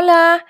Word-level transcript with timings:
Hola, 0.00 0.46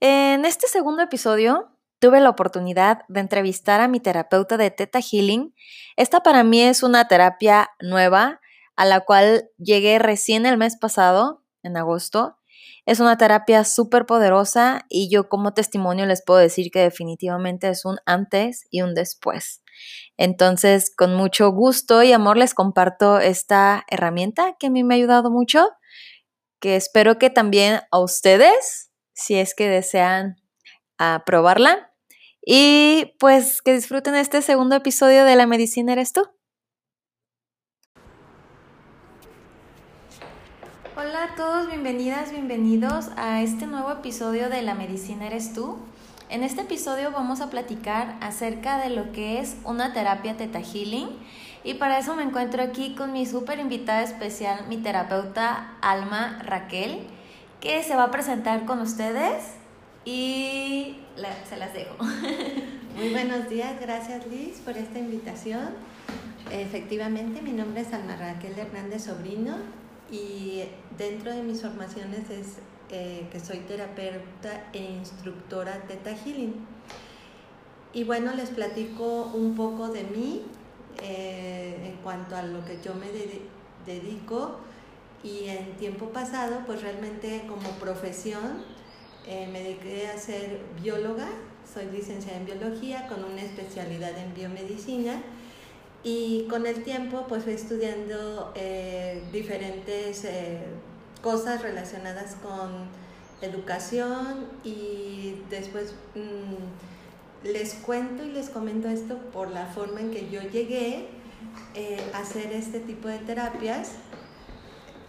en 0.00 0.46
este 0.46 0.68
segundo 0.68 1.02
episodio 1.02 1.68
tuve 1.98 2.18
la 2.18 2.30
oportunidad 2.30 3.02
de 3.08 3.20
entrevistar 3.20 3.82
a 3.82 3.88
mi 3.88 4.00
terapeuta 4.00 4.56
de 4.56 4.70
Theta 4.70 5.00
Healing. 5.02 5.54
Esta 5.96 6.22
para 6.22 6.44
mí 6.44 6.62
es 6.62 6.82
una 6.82 7.06
terapia 7.06 7.68
nueva 7.78 8.40
a 8.74 8.86
la 8.86 9.00
cual 9.00 9.50
llegué 9.58 9.98
recién 9.98 10.46
el 10.46 10.56
mes 10.56 10.78
pasado, 10.78 11.44
en 11.62 11.76
agosto. 11.76 12.38
Es 12.86 12.98
una 12.98 13.18
terapia 13.18 13.64
súper 13.64 14.06
poderosa 14.06 14.86
y 14.88 15.10
yo 15.10 15.28
como 15.28 15.52
testimonio 15.52 16.06
les 16.06 16.24
puedo 16.24 16.40
decir 16.40 16.70
que 16.70 16.80
definitivamente 16.80 17.68
es 17.68 17.84
un 17.84 17.98
antes 18.06 18.66
y 18.70 18.80
un 18.80 18.94
después. 18.94 19.62
Entonces, 20.16 20.90
con 20.96 21.14
mucho 21.14 21.50
gusto 21.50 22.02
y 22.02 22.12
amor 22.12 22.38
les 22.38 22.54
comparto 22.54 23.18
esta 23.18 23.84
herramienta 23.90 24.56
que 24.58 24.68
a 24.68 24.70
mí 24.70 24.84
me 24.84 24.94
ha 24.94 24.96
ayudado 24.96 25.30
mucho 25.30 25.68
que 26.60 26.76
espero 26.76 27.18
que 27.18 27.30
también 27.30 27.80
a 27.90 28.00
ustedes, 28.00 28.85
si 29.16 29.36
es 29.36 29.54
que 29.54 29.68
desean 29.68 30.36
ah, 30.98 31.24
probarla. 31.26 31.92
Y 32.40 33.16
pues 33.18 33.60
que 33.60 33.74
disfruten 33.74 34.14
este 34.14 34.40
segundo 34.42 34.76
episodio 34.76 35.24
de 35.24 35.34
La 35.34 35.46
Medicina 35.46 35.94
Eres 35.94 36.12
tú. 36.12 36.28
Hola 40.96 41.24
a 41.24 41.34
todos, 41.34 41.66
bienvenidas, 41.68 42.30
bienvenidos 42.30 43.08
a 43.16 43.42
este 43.42 43.66
nuevo 43.66 43.90
episodio 43.90 44.48
de 44.48 44.62
La 44.62 44.74
Medicina 44.74 45.26
Eres 45.26 45.52
tú. 45.52 45.78
En 46.28 46.42
este 46.42 46.62
episodio 46.62 47.10
vamos 47.10 47.40
a 47.40 47.50
platicar 47.50 48.16
acerca 48.20 48.78
de 48.78 48.90
lo 48.90 49.12
que 49.12 49.40
es 49.40 49.56
una 49.64 49.92
terapia 49.92 50.36
Teta 50.36 50.60
Healing 50.60 51.08
y 51.64 51.74
para 51.74 51.98
eso 51.98 52.14
me 52.16 52.22
encuentro 52.22 52.62
aquí 52.62 52.94
con 52.94 53.12
mi 53.12 53.26
súper 53.26 53.58
invitada 53.58 54.02
especial, 54.02 54.66
mi 54.68 54.76
terapeuta 54.76 55.76
Alma 55.80 56.38
Raquel, 56.44 57.06
que 57.66 57.82
se 57.82 57.96
va 57.96 58.04
a 58.04 58.10
presentar 58.12 58.64
con 58.64 58.80
ustedes 58.80 59.42
y 60.04 60.98
se 61.48 61.56
las 61.56 61.74
dejo. 61.74 61.96
Muy 62.96 63.10
buenos 63.10 63.48
días, 63.48 63.80
gracias 63.80 64.24
Liz 64.28 64.60
por 64.60 64.76
esta 64.76 65.00
invitación. 65.00 65.70
Efectivamente, 66.52 67.42
mi 67.42 67.50
nombre 67.50 67.80
es 67.80 67.92
Alma 67.92 68.14
Raquel 68.14 68.56
Hernández 68.56 69.06
Sobrino 69.06 69.56
y 70.12 70.62
dentro 70.96 71.34
de 71.34 71.42
mis 71.42 71.60
formaciones 71.60 72.30
es 72.30 72.58
eh, 72.90 73.26
que 73.32 73.40
soy 73.40 73.58
terapeuta 73.58 74.68
e 74.72 74.84
instructora 74.84 75.72
Teta 75.88 76.12
Healing. 76.12 76.54
Y 77.92 78.04
bueno, 78.04 78.32
les 78.36 78.50
platico 78.50 79.32
un 79.34 79.56
poco 79.56 79.88
de 79.88 80.04
mí, 80.04 80.42
eh, 81.02 81.80
en 81.84 81.96
cuanto 82.04 82.36
a 82.36 82.42
lo 82.42 82.64
que 82.64 82.78
yo 82.80 82.94
me 82.94 83.08
dedico 83.84 84.60
y 85.22 85.48
en 85.48 85.76
tiempo 85.76 86.10
pasado 86.10 86.60
pues 86.66 86.82
realmente 86.82 87.44
como 87.48 87.70
profesión 87.78 88.64
eh, 89.26 89.48
me 89.52 89.62
dediqué 89.62 90.08
a 90.08 90.18
ser 90.18 90.60
bióloga, 90.80 91.28
soy 91.72 91.86
licenciada 91.86 92.38
en 92.38 92.46
biología 92.46 93.08
con 93.08 93.24
una 93.24 93.42
especialidad 93.42 94.16
en 94.18 94.34
biomedicina 94.34 95.22
y 96.04 96.46
con 96.48 96.66
el 96.66 96.84
tiempo 96.84 97.26
pues 97.28 97.44
fui 97.44 97.54
estudiando 97.54 98.52
eh, 98.54 99.22
diferentes 99.32 100.24
cosas 101.22 101.62
relacionadas 101.62 102.36
con 102.36 102.88
educación 103.42 104.46
y 104.64 105.36
después 105.50 105.94
mm, 106.14 107.46
les 107.46 107.74
cuento 107.74 108.24
y 108.24 108.30
les 108.30 108.48
comento 108.48 108.88
esto 108.88 109.18
por 109.32 109.50
la 109.50 109.66
forma 109.66 110.00
en 110.00 110.10
que 110.10 110.30
yo 110.30 110.40
llegué 110.42 111.08
eh, 111.74 112.00
a 112.14 112.18
hacer 112.18 112.52
este 112.52 112.80
tipo 112.80 113.08
de 113.08 113.18
terapias, 113.18 113.92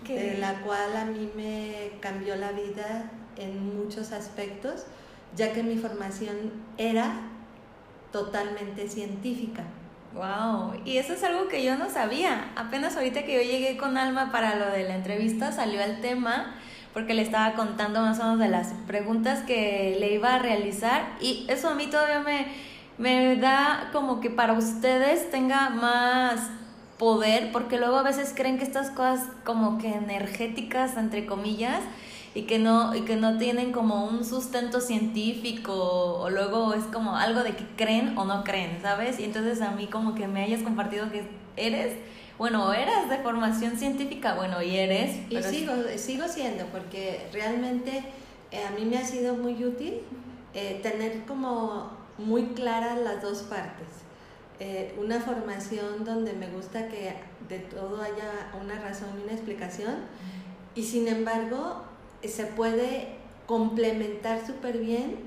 de 0.07 0.38
la 0.38 0.62
cual 0.62 0.95
a 0.95 1.06
mí 1.06 1.29
me 1.35 1.91
cambió 2.00 2.35
la 2.35 2.51
vida 2.51 3.12
en 3.38 3.78
muchos 3.78 4.12
aspectos, 4.12 4.85
ya 5.35 5.53
que 5.53 5.63
mi 5.63 5.78
formación 5.78 6.51
era 6.78 7.22
totalmente 8.12 8.88
científica. 8.88 9.63
Wow, 10.13 10.81
y 10.85 10.97
eso 10.97 11.13
es 11.13 11.23
algo 11.23 11.47
que 11.47 11.63
yo 11.63 11.78
no 11.78 11.90
sabía. 11.90 12.51
Apenas 12.56 12.96
ahorita 12.96 13.23
que 13.23 13.35
yo 13.35 13.41
llegué 13.41 13.78
con 13.78 13.97
Alma 13.97 14.31
para 14.31 14.56
lo 14.56 14.72
de 14.72 14.84
la 14.84 14.96
entrevista 14.96 15.51
salió 15.51 15.81
el 15.81 16.01
tema 16.01 16.56
porque 16.94 17.13
le 17.13 17.22
estaba 17.22 17.53
contando 17.53 18.01
más 18.01 18.19
o 18.19 18.23
menos 18.23 18.40
de 18.40 18.47
las 18.47 18.73
preguntas 18.88 19.44
que 19.44 19.97
le 20.00 20.13
iba 20.13 20.34
a 20.34 20.40
realizar 20.40 21.16
y 21.22 21.46
eso 21.47 21.69
a 21.69 21.75
mí 21.75 21.88
todavía 21.88 22.22
me, 22.22 22.47
me 22.97 23.35
da 23.35 23.90
como 23.91 24.19
que 24.19 24.31
para 24.31 24.53
ustedes 24.53 25.29
tenga 25.29 25.69
más 25.69 26.50
poder, 26.97 27.52
porque 27.52 27.78
luego 27.78 27.97
a 27.97 28.03
veces 28.03 28.34
creen 28.35 28.58
que 28.58 28.63
estas 28.63 28.90
cosas 28.91 29.28
como 29.44 29.78
que 29.78 29.94
energéticas, 29.94 30.97
entre 30.97 31.25
comillas, 31.25 31.81
y 32.34 32.44
que 32.44 32.59
no 32.59 32.94
y 32.96 33.02
que 33.02 33.16
no 33.16 33.38
tienen 33.38 33.72
como 33.72 34.06
un 34.06 34.24
sustento 34.24 34.80
científico 34.80 35.74
o 36.19 36.30
luego 36.30 36.74
es 36.74 36.84
como 36.85 37.16
algo 37.16 37.41
de 37.41 37.56
que 37.56 37.66
creen 37.75 38.18
o 38.18 38.25
no 38.25 38.44
creen, 38.44 38.80
¿sabes? 38.81 39.19
Y 39.19 39.24
entonces 39.24 39.62
a 39.62 39.72
mí 39.72 39.88
como 39.88 40.13
que 40.13 40.28
me 40.28 40.44
hayas 40.44 40.62
compartido 40.62 41.12
que 41.12 41.24
eres 41.56 41.94
bueno, 42.38 42.72
eras 42.72 43.09
de 43.09 43.18
formación 43.18 43.78
científica, 43.78 44.35
bueno, 44.35 44.62
y 44.62 44.78
eres. 44.78 45.18
Y 45.29 45.41
sigo, 45.41 45.74
sigo 45.96 46.28
siendo, 46.28 46.66
porque 46.68 47.28
realmente 47.34 48.03
eh, 48.52 48.64
a 48.64 48.72
mí 48.72 48.85
me 48.85 48.97
ha 48.97 49.03
sido 49.03 49.35
muy 49.35 49.64
útil 49.66 50.02
eh, 50.53 50.79
tener 50.84 51.25
como 51.25 51.90
muy 52.19 52.44
claras 52.50 53.00
las 53.00 53.22
dos 53.22 53.40
partes. 53.44 53.88
Eh, 54.59 54.95
una 54.97 55.19
formación 55.19 56.03
donde 56.03 56.34
me 56.34 56.50
gusta 56.50 56.88
que 56.88 57.13
de 57.47 57.59
todo 57.59 58.01
haya 58.01 58.51
una 58.59 58.79
razón 58.79 59.09
y 59.19 59.23
una 59.23 59.34
explicación, 59.34 59.95
y 60.73 60.84
sin 60.84 61.07
embargo 61.07 61.84
se 62.23 62.45
puede 62.45 63.17
complementar 63.46 64.46
súper 64.46 64.79
bien 64.79 65.17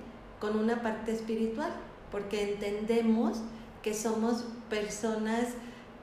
con 0.40 0.58
una 0.58 0.82
parte 0.82 1.12
espiritual, 1.12 1.72
porque 2.10 2.54
entendemos 2.54 3.38
que 3.82 3.94
somos 3.94 4.44
personas 4.68 5.48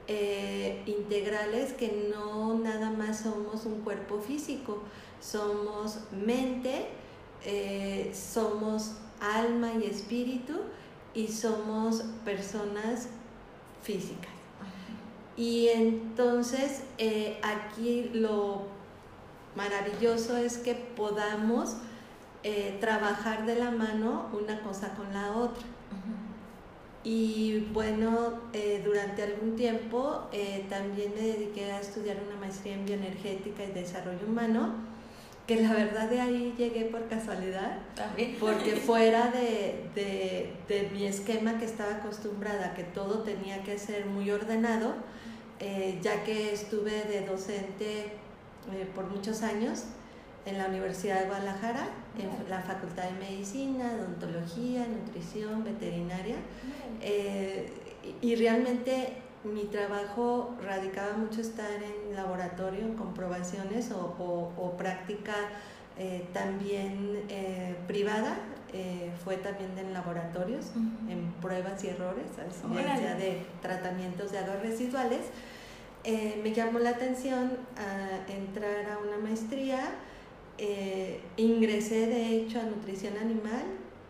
eh, 0.06 0.82
integrales 0.86 1.74
que 1.74 2.10
no 2.10 2.58
nada 2.58 2.90
más 2.90 3.20
somos 3.20 3.66
un 3.66 3.82
cuerpo 3.82 4.20
físico, 4.20 4.82
somos 5.20 5.98
mente, 6.12 6.86
eh, 7.44 8.10
somos 8.14 8.94
alma 9.20 9.72
y 9.74 9.84
espíritu 9.84 10.54
y 11.14 11.28
somos 11.28 12.04
personas 12.24 13.08
físicas. 13.82 14.30
Y 15.36 15.68
entonces 15.68 16.82
eh, 16.98 17.38
aquí 17.42 18.10
lo 18.12 18.62
maravilloso 19.56 20.36
es 20.36 20.58
que 20.58 20.74
podamos 20.74 21.76
trabajar 22.80 23.44
de 23.44 23.56
la 23.56 23.70
mano 23.70 24.30
una 24.32 24.62
cosa 24.62 24.94
con 24.94 25.12
la 25.12 25.32
otra. 25.32 25.66
Y 27.04 27.60
bueno, 27.72 28.34
eh, 28.52 28.82
durante 28.84 29.22
algún 29.22 29.56
tiempo 29.56 30.28
eh, 30.32 30.66
también 30.68 31.14
me 31.14 31.22
dediqué 31.22 31.70
a 31.72 31.80
estudiar 31.80 32.18
una 32.26 32.36
maestría 32.38 32.74
en 32.74 32.84
bioenergética 32.84 33.64
y 33.64 33.72
desarrollo 33.72 34.26
humano, 34.26 34.74
que 35.48 35.56
la 35.62 35.72
verdad 35.72 36.10
de 36.10 36.20
ahí 36.20 36.54
llegué 36.58 36.84
por 36.84 37.08
casualidad, 37.08 37.78
porque 38.38 38.76
fuera 38.86 39.28
de, 39.28 39.88
de, 39.94 40.52
de, 40.68 40.90
mi 40.92 41.06
esquema 41.06 41.58
que 41.58 41.64
estaba 41.64 41.94
acostumbrada, 41.94 42.74
que 42.74 42.84
todo 42.84 43.22
tenía 43.22 43.62
que 43.62 43.78
ser 43.78 44.04
muy 44.04 44.30
ordenado, 44.30 44.94
eh, 45.58 45.98
ya 46.02 46.22
que 46.22 46.52
estuve 46.52 47.02
de 47.04 47.26
docente 47.26 48.12
por 48.94 49.06
muchos 49.06 49.40
años, 49.40 49.84
en 50.44 50.58
la 50.58 50.66
Universidad 50.66 51.20
de 51.20 51.26
Guadalajara, 51.28 51.88
en 52.18 52.50
la 52.50 52.60
Facultad 52.60 53.04
de 53.04 53.12
Medicina, 53.12 53.90
Odontología, 53.98 54.86
Nutrición, 54.86 55.64
Veterinaria. 55.64 56.36
Eh, 57.00 57.72
y 58.20 58.34
realmente 58.36 59.14
mi 59.44 59.64
trabajo 59.64 60.56
radicaba 60.62 61.16
mucho 61.16 61.40
estar 61.40 61.70
en 61.82 62.14
laboratorio, 62.14 62.80
en 62.80 62.94
comprobaciones 62.94 63.90
o, 63.92 64.74
práctica 64.76 65.34
eh, 65.96 66.26
también 66.32 67.24
eh, 67.28 67.76
privada, 67.86 68.38
fue 69.24 69.38
también 69.38 69.70
en 69.78 69.94
laboratorios, 69.94 70.72
en 71.08 71.32
pruebas 71.40 71.82
y 71.84 71.88
errores, 71.88 72.26
a 72.38 73.14
de 73.14 73.46
tratamientos 73.62 74.30
de 74.30 74.38
aguas 74.38 74.60
residuales. 74.60 75.20
me 76.04 76.52
llamó 76.52 76.78
la 76.78 76.90
atención 76.90 77.56
a 77.78 78.30
entrar 78.30 78.90
a 78.90 78.98
una 78.98 79.16
maestría 79.16 79.94
eh, 80.60 81.20
ingresé 81.36 82.08
de 82.08 82.36
hecho 82.36 82.58
a 82.58 82.64
nutrición 82.64 83.16
animal 83.16 83.62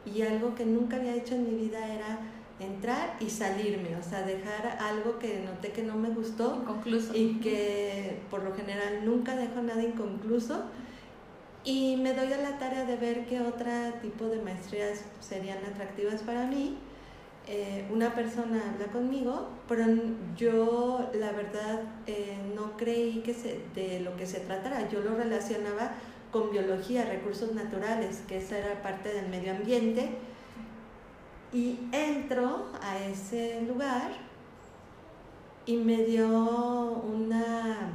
y 0.07 0.23
algo 0.23 0.55
que 0.55 0.65
nunca 0.65 0.97
había 0.97 1.15
hecho 1.15 1.35
en 1.35 1.45
mi 1.45 1.65
vida 1.67 1.87
era 1.87 2.21
entrar 2.61 3.17
y 3.21 3.31
salirme, 3.31 3.97
o 3.97 4.03
sea, 4.03 4.23
dejar 4.23 4.79
algo 4.81 5.19
que 5.19 5.41
noté 5.45 5.71
que 5.73 5.83
no 5.83 5.95
me 5.97 6.11
gustó 6.11 6.57
inconcluso. 6.63 7.15
y 7.17 7.39
que 7.41 8.19
por 8.31 8.43
lo 8.43 8.55
general 8.55 9.05
nunca 9.05 9.37
dejo 9.37 9.63
nada 9.63 9.83
inconcluso 9.83 10.65
y 11.65 11.97
me 11.97 12.15
doy 12.15 12.33
a 12.33 12.39
la 12.39 12.59
tarea 12.59 12.85
de 12.85 12.97
ver 12.97 13.27
qué 13.27 13.41
otro 13.41 13.71
tipo 14.03 14.27
de 14.27 14.41
maestrías 14.43 15.05
serían 15.21 15.59
atractivas 15.65 16.23
para 16.23 16.47
mí. 16.47 16.79
eh, 17.51 17.87
una 17.91 18.15
persona 18.15 18.61
habla 18.75 18.89
conmigo, 18.93 19.49
pero 19.67 19.87
yo 20.37 21.09
la 21.15 21.33
verdad 21.33 21.81
eh, 22.07 22.37
no 22.55 22.77
creí 22.77 23.23
que 23.23 23.33
se, 23.33 23.61
de 23.75 24.01
lo 24.01 24.17
que 24.17 24.27
se 24.27 24.41
tratara. 24.41 24.87
Yo 24.91 25.01
lo 25.01 25.15
relacionaba 25.17 25.93
con 26.31 26.51
biología, 26.51 27.07
recursos 27.07 27.55
naturales, 27.55 28.23
que 28.29 28.37
esa 28.39 28.59
era 28.59 28.83
parte 28.83 29.09
del 29.15 29.29
medio 29.31 29.53
ambiente. 29.53 30.11
Y 31.53 31.79
entro 31.93 32.67
a 32.83 32.99
ese 32.99 33.63
lugar 33.63 34.13
y 35.65 35.77
me 35.77 36.05
dio 36.05 36.27
una, 36.27 37.91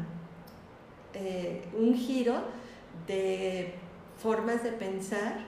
eh, 1.14 1.64
un 1.78 1.94
giro 1.96 2.36
de 3.08 3.76
formas 4.18 4.64
de 4.64 4.72
pensar 4.72 5.46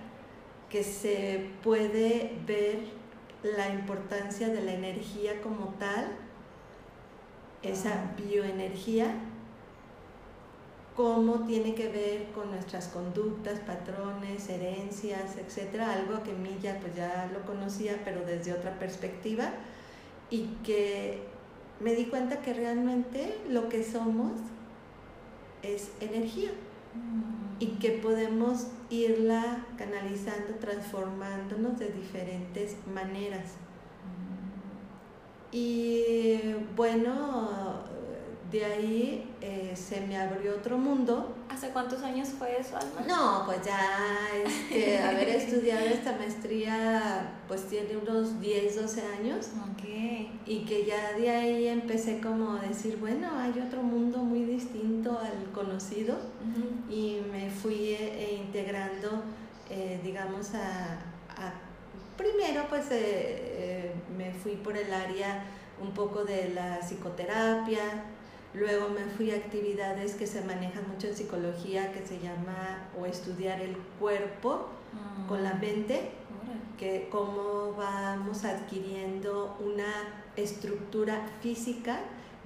que 0.69 0.84
se 0.84 1.50
puede 1.63 2.38
ver 2.46 2.80
la 3.44 3.69
importancia 3.69 4.50
de 4.50 4.62
la 4.62 4.74
energía 4.74 5.42
como 5.42 5.75
tal, 5.80 6.18
esa 7.62 8.13
bioenergía, 8.18 9.16
cómo 10.96 11.46
tiene 11.46 11.76
que 11.76 11.90
ver 11.90 12.32
con 12.34 12.52
nuestras 12.52 12.88
conductas, 12.88 13.60
patrones, 13.60 14.48
herencias, 14.50 15.38
etcétera, 15.38 15.92
algo 15.92 16.24
que 16.24 16.34
ya 16.62 16.80
pues 16.80 16.96
ya 16.96 17.30
lo 17.34 17.42
conocía, 17.46 18.02
pero 18.06 18.26
desde 18.26 18.54
otra 18.54 18.80
perspectiva 18.80 19.52
y 20.30 20.48
que 20.64 21.24
me 21.82 21.94
di 21.96 22.06
cuenta 22.06 22.42
que 22.42 22.54
realmente 22.54 23.38
lo 23.50 23.68
que 23.68 23.84
somos 23.84 24.32
es 25.62 25.92
energía 26.00 26.52
y 27.60 27.68
que 27.78 27.92
podemos 27.92 28.68
irla 28.90 29.66
canalizando, 29.78 30.56
transformándonos 30.60 31.78
de 31.78 31.90
diferentes 31.90 32.76
maneras. 32.94 33.56
Y 35.52 36.54
bueno, 36.76 37.84
de 38.52 38.64
ahí 38.64 39.36
eh, 39.42 39.74
se 39.76 40.02
me 40.02 40.18
abrió 40.18 40.56
otro 40.56 40.78
mundo. 40.78 41.36
¿Hace 41.50 41.70
cuántos 41.70 42.04
años 42.04 42.30
fue 42.38 42.60
eso, 42.60 42.78
Alma? 42.78 43.02
No, 43.08 43.44
pues 43.46 43.66
ya 43.66 43.80
este, 44.44 45.00
haber 45.00 45.30
estudiado 45.30 45.86
esta 45.86 46.14
maestría 46.14 47.34
pues 47.48 47.68
tiene 47.68 47.98
unos 47.98 48.40
10, 48.40 48.82
12 48.82 49.02
años. 49.20 49.48
Ok. 49.72 49.84
Y 50.46 50.66
que 50.66 50.86
ya 50.86 51.14
de 51.14 51.30
ahí 51.30 51.68
empecé 51.68 52.20
como 52.20 52.54
a 52.54 52.62
decir, 52.62 52.98
bueno, 52.98 53.30
hay 53.38 53.60
otro 53.66 53.82
mundo 53.82 54.20
muy 54.20 54.44
distinto 54.44 55.20
al 55.20 55.52
conocido. 55.52 56.18
Y 56.90 57.22
me 57.32 57.50
fui 57.50 57.96
eh, 58.00 58.40
integrando, 58.46 59.24
eh, 59.70 60.00
digamos, 60.04 60.54
a, 60.54 61.00
Primero 62.16 62.66
pues 62.70 62.86
me 64.18 64.32
fui 64.32 64.56
por 64.56 64.78
el 64.78 64.94
área 64.94 65.44
un 65.82 65.92
poco 65.92 66.24
de 66.24 66.50
la 66.54 66.80
psicoterapia, 66.80 67.82
Luego 68.57 68.90
me 68.90 69.06
fui 69.06 69.31
a 69.31 69.36
actividades 69.36 70.16
que 70.16 70.28
se 70.28 70.42
manejan 70.42 70.88
mucho 70.90 71.07
en 71.07 71.16
psicología, 71.16 71.92
que 71.92 72.06
se 72.06 72.19
llama 72.19 72.88
o 73.00 73.06
estudiar 73.06 73.60
el 73.62 73.75
cuerpo 74.00 74.69
con 75.28 75.44
la 75.44 75.56
mm. 75.56 75.62
mente, 75.62 76.12
que 76.78 77.07
cómo 77.12 77.74
vamos 77.78 78.46
adquiriendo 78.46 79.57
una 79.60 80.24
estructura 80.36 81.28
física 81.42 82.00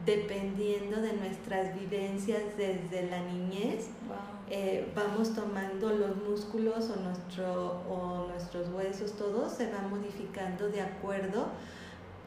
dependiendo 0.06 1.02
de 1.02 1.14
nuestras 1.14 1.78
vivencias 1.78 2.42
desde 2.58 3.10
la 3.10 3.22
niñez. 3.22 3.90
Eh, 4.50 4.92
vamos 4.96 5.36
tomando 5.36 5.90
los 5.92 6.16
músculos 6.18 6.90
o, 6.90 6.96
nuestro, 7.02 7.84
o 7.88 8.28
nuestros 8.28 8.70
huesos, 8.70 9.16
todo 9.16 9.48
se 9.48 9.72
va 9.72 9.82
modificando 9.88 10.70
de 10.70 10.82
acuerdo 10.82 11.50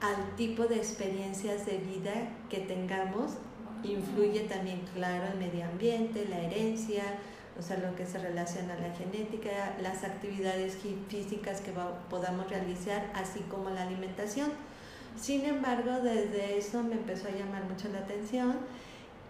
al 0.00 0.36
tipo 0.36 0.66
de 0.66 0.76
experiencias 0.76 1.66
de 1.66 1.78
vida 1.78 2.12
que 2.48 2.58
tengamos 2.58 3.32
Influye 3.84 4.40
también, 4.40 4.82
claro, 4.94 5.32
el 5.32 5.38
medio 5.38 5.64
ambiente, 5.64 6.26
la 6.28 6.40
herencia, 6.40 7.02
o 7.58 7.62
sea, 7.62 7.78
lo 7.78 7.94
que 7.96 8.06
se 8.06 8.18
relaciona 8.18 8.74
a 8.74 8.78
la 8.78 8.94
genética, 8.94 9.76
las 9.80 10.04
actividades 10.04 10.78
físicas 11.08 11.60
que 11.60 11.72
podamos 12.08 12.48
realizar, 12.48 13.10
así 13.14 13.40
como 13.50 13.70
la 13.70 13.82
alimentación. 13.82 14.50
Sin 15.20 15.44
embargo, 15.44 16.00
desde 16.02 16.58
eso 16.58 16.82
me 16.82 16.94
empezó 16.94 17.28
a 17.28 17.32
llamar 17.32 17.64
mucho 17.64 17.88
la 17.88 17.98
atención 17.98 18.56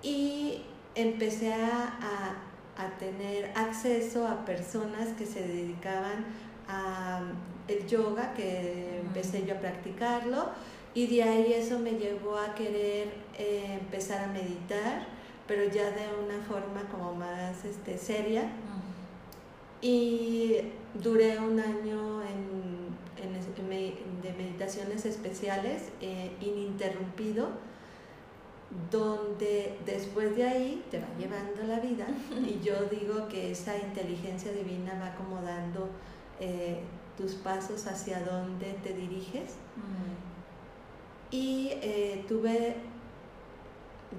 y 0.02 0.62
empecé 0.94 1.54
a, 1.54 2.36
a, 2.76 2.98
tener 2.98 3.52
acceso 3.56 4.26
a 4.26 4.44
personas 4.44 5.08
que 5.18 5.26
se 5.26 5.46
dedicaban 5.46 6.24
a 6.68 7.22
el 7.68 7.86
yoga, 7.86 8.34
que 8.34 9.00
empecé 9.00 9.44
yo 9.46 9.54
a 9.54 9.58
practicarlo 9.58 10.48
y 10.94 11.06
de 11.06 11.22
ahí 11.22 11.52
eso 11.54 11.78
me 11.78 11.92
llevó 11.92 12.36
a 12.36 12.54
querer 12.54 13.08
eh, 13.38 13.78
empezar 13.80 14.24
a 14.24 14.26
meditar, 14.28 15.06
pero 15.46 15.64
ya 15.64 15.90
de 15.90 16.06
una 16.22 16.42
forma 16.44 16.82
como 16.90 17.14
más 17.14 17.64
este, 17.64 17.96
seria. 17.96 18.50
Y 19.80 20.58
duré 20.94 21.38
un 21.38 21.58
año 21.58 22.22
en, 22.22 22.62
de 24.22 24.32
meditaciones 24.34 25.04
especiales, 25.04 25.88
eh, 26.00 26.30
ininterrumpido, 26.40 27.48
donde 28.90 29.78
después 29.84 30.36
de 30.36 30.44
ahí 30.44 30.84
te 30.90 30.98
va 30.98 31.06
llevando 31.18 31.62
la 31.64 31.80
vida. 31.80 32.06
y 32.46 32.60
yo 32.64 32.74
digo 32.90 33.28
que 33.28 33.50
esa 33.50 33.76
inteligencia 33.78 34.52
divina 34.52 34.98
va 35.00 35.08
acomodando 35.08 35.88
eh, 36.38 36.80
tus 37.16 37.34
pasos 37.34 37.86
hacia 37.86 38.20
donde 38.20 38.72
te 38.82 38.92
diriges 38.94 39.56
y 41.32 41.70
eh, 41.80 42.24
tuve 42.28 42.76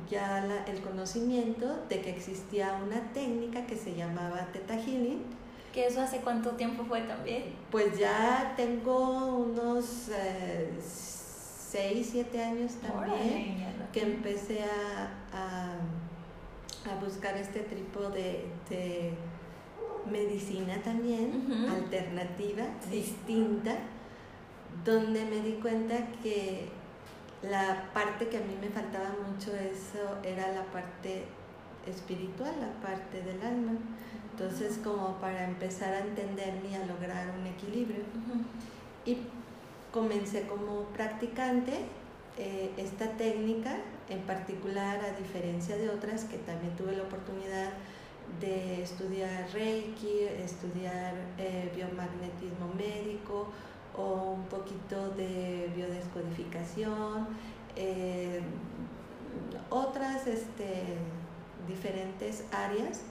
ya 0.09 0.65
el 0.67 0.81
conocimiento 0.81 1.85
de 1.87 2.01
que 2.01 2.09
existía 2.09 2.81
una 2.83 3.13
técnica 3.13 3.65
que 3.67 3.77
se 3.77 3.93
llamaba 3.93 4.47
Theta 4.51 4.75
Healing. 4.75 5.21
¿Que 5.71 5.87
eso 5.87 6.01
hace 6.01 6.17
cuánto 6.17 6.51
tiempo 6.51 6.83
fue 6.85 7.01
también? 7.01 7.55
Pues 7.71 7.97
ya 7.97 8.53
tengo 8.57 9.37
unos 9.37 10.09
6, 10.09 11.75
eh, 11.75 12.03
7 12.03 12.43
años 12.43 12.73
también 12.75 13.63
que 13.91 14.01
empecé 14.01 14.63
a, 14.63 15.09
a, 15.31 15.75
buscar 16.99 17.37
este 17.37 17.61
tipo 17.61 18.09
de, 18.09 18.45
de 18.69 19.13
medicina 20.11 20.75
también, 20.83 21.67
alternativa, 21.69 22.63
distinta, 22.91 23.77
donde 24.83 25.25
me 25.25 25.39
di 25.41 25.53
cuenta 25.53 25.95
que 26.21 26.69
la 27.49 27.91
parte 27.93 28.29
que 28.29 28.37
a 28.37 28.41
mí 28.41 28.55
me 28.59 28.69
faltaba 28.69 29.15
mucho 29.27 29.51
eso 29.55 30.17
era 30.23 30.51
la 30.53 30.63
parte 30.65 31.25
espiritual, 31.85 32.53
la 32.59 32.87
parte 32.87 33.21
del 33.21 33.41
alma. 33.41 33.73
Entonces, 34.31 34.79
como 34.83 35.17
para 35.17 35.43
empezar 35.45 35.93
a 35.93 35.99
entenderme 35.99 36.69
y 36.71 36.75
a 36.75 36.85
lograr 36.85 37.27
un 37.39 37.45
equilibrio. 37.45 38.03
Y 39.05 39.17
comencé 39.91 40.47
como 40.47 40.85
practicante 40.85 41.73
eh, 42.37 42.71
esta 42.77 43.11
técnica, 43.11 43.75
en 44.09 44.21
particular, 44.21 44.99
a 45.03 45.19
diferencia 45.19 45.77
de 45.77 45.89
otras 45.89 46.23
que 46.23 46.37
también 46.37 46.75
tuve 46.75 46.95
la 46.95 47.03
oportunidad 47.03 47.71
de 48.39 48.81
estudiar 48.81 49.47
Reiki, 49.53 50.23
estudiar 50.43 51.13
eh, 51.37 51.71
biomagnetismo 51.75 52.73
médico, 52.75 53.49
o 53.97 54.33
un 54.33 54.45
poquito 54.45 55.09
de 55.11 55.71
biodescodificación, 55.75 57.27
eh, 57.75 58.41
otras 59.69 60.27
este, 60.27 60.83
diferentes 61.67 62.43
áreas. 62.51 63.01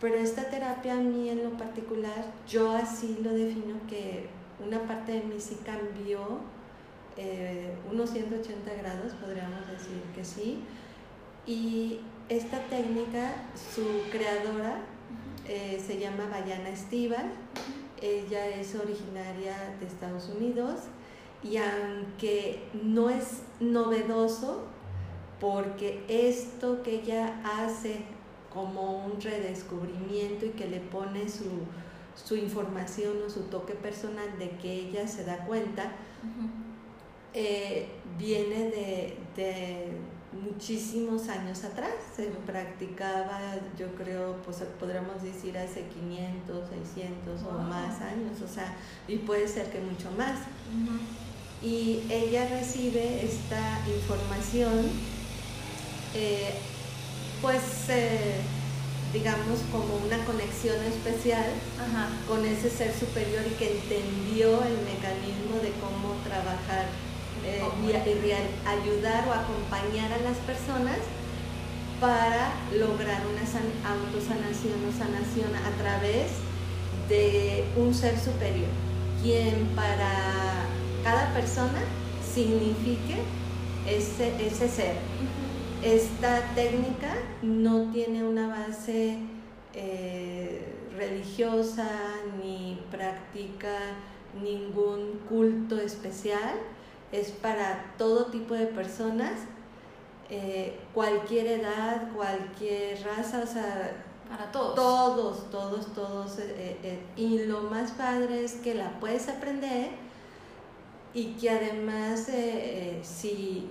Pero 0.00 0.16
esta 0.16 0.50
terapia 0.50 0.94
a 0.94 0.96
mí 0.96 1.28
en 1.28 1.44
lo 1.44 1.50
particular, 1.50 2.24
yo 2.48 2.72
así 2.72 3.18
lo 3.22 3.32
defino 3.32 3.76
que 3.88 4.26
una 4.64 4.80
parte 4.80 5.12
de 5.12 5.22
mí 5.22 5.36
sí 5.38 5.58
cambió 5.64 6.40
eh, 7.16 7.72
unos 7.90 8.10
180 8.10 8.74
grados, 8.74 9.12
podríamos 9.14 9.66
decir 9.68 10.02
que 10.14 10.24
sí. 10.24 10.64
Y 11.46 12.00
esta 12.28 12.58
técnica, 12.68 13.32
su 13.74 13.84
creadora 14.10 14.78
eh, 15.46 15.82
se 15.84 15.98
llama 15.98 16.26
Bayana 16.30 16.70
Estival. 16.70 17.32
Ella 18.02 18.48
es 18.48 18.74
originaria 18.74 19.76
de 19.78 19.86
Estados 19.86 20.28
Unidos 20.28 20.80
y 21.42 21.56
aunque 21.56 22.64
no 22.82 23.08
es 23.10 23.42
novedoso, 23.60 24.64
porque 25.40 26.04
esto 26.08 26.82
que 26.82 26.96
ella 27.00 27.40
hace 27.44 28.04
como 28.52 29.06
un 29.06 29.20
redescubrimiento 29.20 30.46
y 30.46 30.50
que 30.50 30.68
le 30.68 30.80
pone 30.80 31.26
su, 31.28 32.36
información 32.36 33.22
o 33.26 33.30
su 33.30 33.44
toque 33.44 33.74
personal 33.74 34.38
de 34.38 34.50
que 34.50 34.72
ella 34.72 35.08
se 35.08 35.24
da 35.24 35.44
cuenta, 35.46 35.92
eh, 37.34 37.88
viene 38.18 39.16
de 39.36 39.96
muchísimos 40.32 41.28
años 41.28 41.64
atrás. 41.64 41.92
Se 42.16 42.24
practicaba, 42.46 43.40
yo 43.78 43.94
creo, 43.94 44.36
pues 44.44 44.58
podríamos 44.78 45.22
decir 45.22 45.56
hace 45.58 45.86
500, 45.86 46.68
600 46.68 47.42
o 47.42 47.52
más 47.58 48.00
años, 48.00 48.40
o 48.42 48.48
sea, 48.48 48.74
y 49.08 49.18
puede 49.18 49.48
ser 49.48 49.70
que 49.70 49.80
mucho 49.80 50.10
más. 50.12 50.38
y 51.62 52.02
ella 52.10 52.48
recibe 52.48 53.24
esta 53.24 53.80
información, 53.86 54.90
eh, 56.14 56.54
pues 57.40 57.88
eh, 57.88 58.40
digamos 59.12 59.60
como 59.70 59.96
una 60.04 60.24
conexión 60.24 60.76
especial 60.84 61.46
con 62.26 62.44
ese 62.44 62.70
ser 62.70 62.92
superior 62.92 63.42
y 63.46 63.54
que 63.54 63.78
entendió 63.78 64.62
el 64.64 64.78
mecanismo 64.84 65.60
de 65.62 65.70
cómo 65.80 66.14
trabajar 66.24 66.86
eh, 67.44 67.62
y, 67.82 68.68
ayudar 68.68 69.28
o 69.28 69.32
acompañar 69.32 70.12
a 70.12 70.18
las 70.18 70.36
personas 70.38 70.98
para 72.00 72.52
lograr 72.76 73.22
una 73.26 73.42
autosanación 73.94 74.74
o 74.88 74.92
sanación 74.92 75.54
a 75.54 75.70
través 75.82 76.32
de 77.08 77.64
un 77.76 77.94
ser 77.94 78.18
superior, 78.18 78.70
quien 79.22 79.66
para 79.76 80.66
cada 81.04 81.32
persona 81.34 81.80
signifique 82.34 83.16
ese, 83.86 84.46
ese 84.46 84.68
ser. 84.68 84.96
Esta 85.82 86.40
técnica 86.54 87.14
no 87.42 87.90
tiene 87.92 88.24
una 88.24 88.48
base 88.48 89.18
eh, 89.74 90.72
religiosa 90.96 91.88
ni 92.40 92.80
practica 92.90 93.76
ningún 94.42 95.20
culto 95.28 95.78
especial, 95.78 96.54
es 97.12 97.30
para 97.30 97.94
todo 97.98 98.26
tipo 98.26 98.54
de 98.54 98.66
personas, 98.66 99.32
eh, 100.30 100.78
cualquier 100.94 101.46
edad, 101.46 102.10
cualquier 102.14 103.02
raza, 103.04 103.42
o 103.42 103.46
sea, 103.46 104.04
para 104.28 104.50
todos. 104.50 104.74
Todos, 104.74 105.50
todos, 105.50 105.94
todos. 105.94 106.38
Eh, 106.38 106.98
y 107.16 107.44
lo 107.44 107.62
más 107.62 107.92
padre 107.92 108.44
es 108.44 108.54
que 108.54 108.74
la 108.74 108.98
puedes 108.98 109.28
aprender 109.28 109.90
y 111.14 111.34
que 111.34 111.50
además 111.50 112.28
eh, 112.28 112.98
eh, 112.98 113.00
si, 113.02 113.68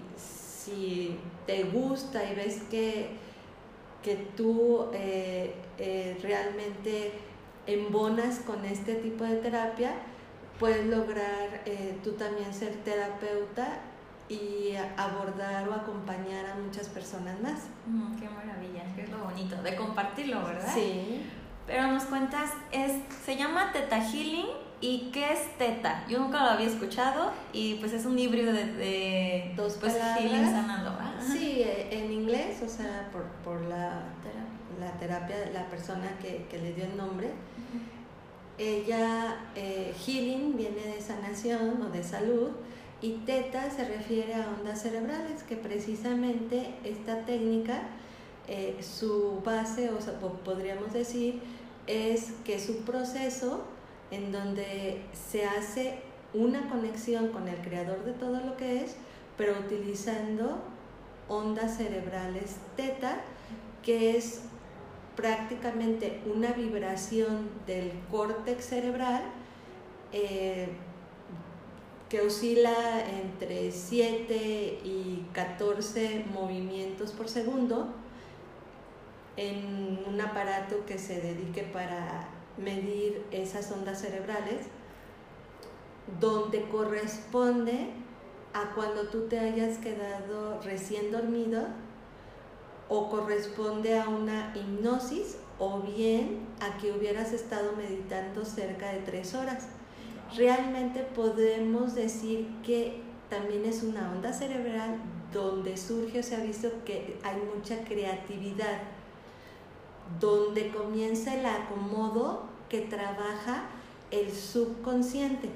te 1.45 1.63
gusta 1.63 2.23
y 2.31 2.35
ves 2.35 2.61
que, 2.69 3.09
que 4.03 4.15
tú 4.37 4.85
eh, 4.93 5.53
realmente 6.21 7.11
embonas 7.65 8.39
con 8.39 8.63
este 8.63 8.95
tipo 8.95 9.23
de 9.23 9.37
terapia, 9.37 9.93
puedes 10.61 10.85
lograr 10.85 11.63
tú 12.03 12.11
también 12.11 12.53
ser 12.53 12.75
terapeuta 12.85 13.79
y 14.29 14.75
abordar 14.95 15.67
o 15.67 15.73
acompañar 15.73 16.45
a 16.45 16.55
muchas 16.55 16.87
personas 16.87 17.37
más. 17.41 17.63
Mm, 17.87 18.15
qué 18.15 18.29
maravilla, 18.29 18.83
qué 18.95 19.01
es 19.01 19.09
lo 19.09 19.17
bonito 19.17 19.61
de 19.61 19.75
compartirlo, 19.75 20.45
¿verdad? 20.45 20.73
Sí. 20.73 21.25
Pero 21.65 21.87
nos 21.87 22.03
cuentas, 22.03 22.51
es, 22.71 22.93
se 23.25 23.35
llama 23.35 23.71
Teta 23.73 23.99
Healing 23.99 24.45
¿Y 24.83 25.11
qué 25.13 25.31
es 25.31 25.57
teta? 25.59 26.03
Yo 26.09 26.17
nunca 26.17 26.41
lo 26.41 26.49
había 26.49 26.65
escuchado 26.65 27.31
y 27.53 27.75
pues 27.75 27.93
es 27.93 28.05
un 28.05 28.17
híbrido 28.17 28.51
de, 28.51 29.53
dos 29.55 29.77
pues, 29.79 29.93
healing 29.93 30.43
sanando. 30.43 30.97
Sí, 31.21 31.61
eh, 31.61 31.89
en 31.91 32.11
inglés, 32.11 32.63
o 32.65 32.67
sea, 32.67 33.07
por, 33.11 33.25
por 33.43 33.61
la, 33.61 34.01
la 34.79 34.91
terapia 34.99 35.37
de 35.37 35.53
la 35.53 35.67
persona 35.67 36.17
que, 36.19 36.47
que, 36.49 36.57
le 36.57 36.73
dio 36.73 36.85
el 36.85 36.97
nombre. 36.97 37.29
Ella, 38.61 39.39
eh, 39.55 39.91
healing 40.05 40.55
viene 40.55 40.85
de 40.85 41.01
sanación 41.01 41.81
o 41.81 41.89
de 41.89 42.03
salud 42.03 42.49
y 43.01 43.13
teta 43.25 43.71
se 43.71 43.85
refiere 43.85 44.35
a 44.35 44.55
ondas 44.55 44.83
cerebrales, 44.83 45.41
que 45.41 45.55
precisamente 45.55 46.75
esta 46.83 47.25
técnica, 47.25 47.81
eh, 48.47 48.77
su 48.81 49.41
base, 49.43 49.89
o 49.89 49.99
sea, 49.99 50.19
podríamos 50.19 50.93
decir, 50.93 51.41
es 51.87 52.33
que 52.45 52.59
su 52.59 52.81
proceso 52.83 53.63
en 54.11 54.31
donde 54.31 55.05
se 55.11 55.43
hace 55.43 55.97
una 56.35 56.69
conexión 56.69 57.29
con 57.29 57.47
el 57.47 57.57
creador 57.61 58.05
de 58.05 58.11
todo 58.11 58.41
lo 58.41 58.57
que 58.57 58.83
es, 58.83 58.95
pero 59.37 59.53
utilizando 59.53 60.59
ondas 61.27 61.77
cerebrales 61.77 62.57
teta, 62.75 63.21
que 63.81 64.17
es 64.17 64.43
prácticamente 65.21 66.19
una 66.25 66.51
vibración 66.51 67.49
del 67.67 67.91
córtex 68.09 68.65
cerebral 68.65 69.21
eh, 70.11 70.67
que 72.09 72.21
oscila 72.21 72.73
entre 73.07 73.71
7 73.71 74.81
y 74.83 75.27
14 75.31 76.25
movimientos 76.33 77.11
por 77.11 77.29
segundo 77.29 77.93
en 79.37 80.03
un 80.07 80.19
aparato 80.19 80.85
que 80.85 80.97
se 80.97 81.21
dedique 81.21 81.63
para 81.63 82.27
medir 82.57 83.23
esas 83.31 83.71
ondas 83.71 84.01
cerebrales, 84.01 84.65
donde 86.19 86.63
corresponde 86.63 87.91
a 88.53 88.73
cuando 88.73 89.03
tú 89.03 89.27
te 89.27 89.39
hayas 89.39 89.77
quedado 89.77 90.59
recién 90.61 91.11
dormido 91.11 91.67
o 92.93 93.09
corresponde 93.09 93.97
a 93.97 94.09
una 94.09 94.53
hipnosis 94.53 95.37
o 95.59 95.79
bien 95.79 96.39
a 96.59 96.77
que 96.77 96.91
hubieras 96.91 97.31
estado 97.31 97.71
meditando 97.77 98.43
cerca 98.43 98.91
de 98.91 98.99
tres 98.99 99.33
horas. 99.33 99.67
Realmente 100.35 100.99
podemos 101.15 101.95
decir 101.95 102.49
que 102.65 103.01
también 103.29 103.63
es 103.63 103.81
una 103.83 104.11
onda 104.11 104.33
cerebral 104.33 104.97
donde 105.31 105.77
surge 105.77 106.19
o 106.19 106.23
se 106.23 106.35
ha 106.35 106.41
visto 106.41 106.67
que 106.83 107.17
hay 107.23 107.41
mucha 107.55 107.81
creatividad 107.85 108.81
donde 110.19 110.67
comienza 110.67 111.33
el 111.33 111.45
acomodo 111.45 112.43
que 112.67 112.81
trabaja 112.81 113.69
el 114.11 114.33
subconsciente. 114.33 115.49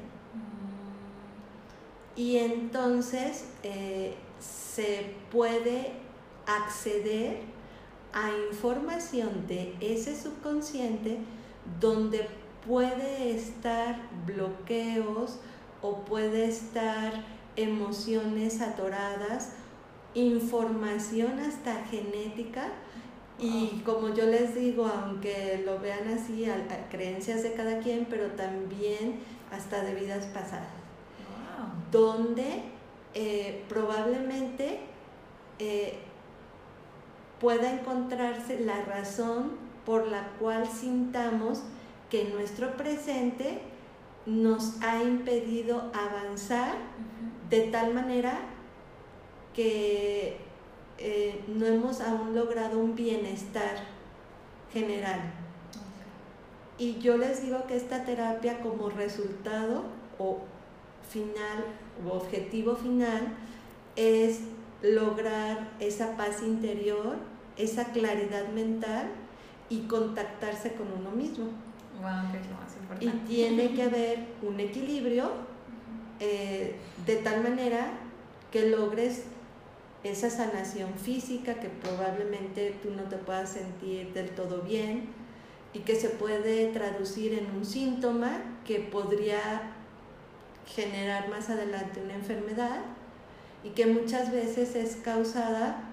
Y 2.16 2.38
entonces 2.38 3.44
eh, 3.64 4.16
se 4.40 5.16
puede 5.30 6.05
acceder 6.46 7.40
a 8.14 8.30
información 8.50 9.46
de 9.48 9.76
ese 9.82 10.16
subconsciente 10.16 11.20
donde 11.80 12.28
puede 12.66 13.36
estar 13.36 13.98
bloqueos 14.26 15.40
o 15.82 16.06
puede 16.06 16.46
estar 16.46 17.24
emociones 17.56 18.62
atoradas, 18.62 19.54
información 20.14 21.40
hasta 21.40 21.84
genética. 21.86 22.70
Y 23.38 23.82
como 23.86 24.14
yo 24.14 24.26
les 24.26 24.56
digo, 24.56 24.88
aunque 24.88 25.62
lo 25.66 25.80
vean 25.80 26.08
así, 26.08 26.46
a, 26.46 26.88
creencias 26.90 27.44
de 27.44 27.54
cada 27.54 27.80
quien, 27.80 28.06
pero 28.10 28.28
también 28.32 29.20
hasta 29.52 29.84
de 29.84 29.94
vidas 29.94 30.26
pasadas. 30.28 30.70
Donde 31.92 32.64
eh, 33.14 33.64
probablemente 33.68 34.80
eh, 35.60 36.00
pueda 37.40 37.72
encontrarse 37.74 38.60
la 38.60 38.82
razón 38.84 39.52
por 39.86 40.08
la 40.08 40.30
cual 40.40 40.68
sintamos 40.68 41.64
que 42.10 42.26
nuestro 42.26 42.76
presente 42.78 43.60
nos 44.26 44.82
ha 44.82 45.04
impedido 45.04 45.92
avanzar 45.94 46.74
de 47.50 47.62
tal 47.68 47.94
manera 47.94 48.40
que 49.54 50.38
eh, 50.98 51.44
no 51.48 51.66
hemos 51.66 52.02
aún 52.02 52.34
logrado 52.36 52.80
un 52.80 52.96
bienestar 52.96 53.76
general. 54.74 55.22
Y 56.78 57.00
yo 57.00 57.18
les 57.18 57.42
digo 57.42 57.66
que 57.68 57.76
esta 57.76 58.04
terapia 58.04 58.60
como 58.60 58.90
resultado 58.90 59.84
o 60.20 60.40
final 61.10 61.64
o 62.06 62.14
objetivo 62.18 62.76
final 62.76 63.28
es 63.96 64.42
lograr 64.94 65.72
esa 65.80 66.16
paz 66.18 66.42
interior, 66.44 67.18
esa 67.58 67.86
claridad 67.86 68.48
mental 68.50 69.08
y 69.70 69.82
contactarse 69.82 70.74
con 70.74 70.88
uno 70.92 71.12
mismo. 71.12 71.50
Y 73.00 73.10
tiene 73.28 73.74
que 73.74 73.84
haber 73.90 74.20
un 74.42 74.60
equilibrio 74.60 75.32
eh, 76.20 76.76
de 77.06 77.16
tal 77.18 77.42
manera 77.42 77.92
que 78.52 78.70
logres 78.70 79.26
esa 80.04 80.30
sanación 80.30 80.94
física 80.94 81.56
que 81.56 81.68
probablemente 81.68 82.76
tú 82.84 82.92
no 82.92 83.04
te 83.04 83.18
puedas 83.18 83.50
sentir 83.50 84.14
del 84.14 84.30
todo 84.30 84.62
bien 84.62 85.10
y 85.74 85.80
que 85.80 85.96
se 85.96 86.10
puede 86.10 86.72
traducir 86.72 87.34
en 87.34 87.50
un 87.56 87.66
síntoma 87.66 88.60
que 88.66 88.80
podría 88.80 89.74
generar 90.68 91.30
más 91.30 91.50
adelante 91.50 92.02
una 92.02 92.14
enfermedad 92.14 92.82
y 93.66 93.70
que 93.70 93.88
muchas 93.88 94.32
veces 94.32 94.76
es 94.76 94.96
causada 94.98 95.90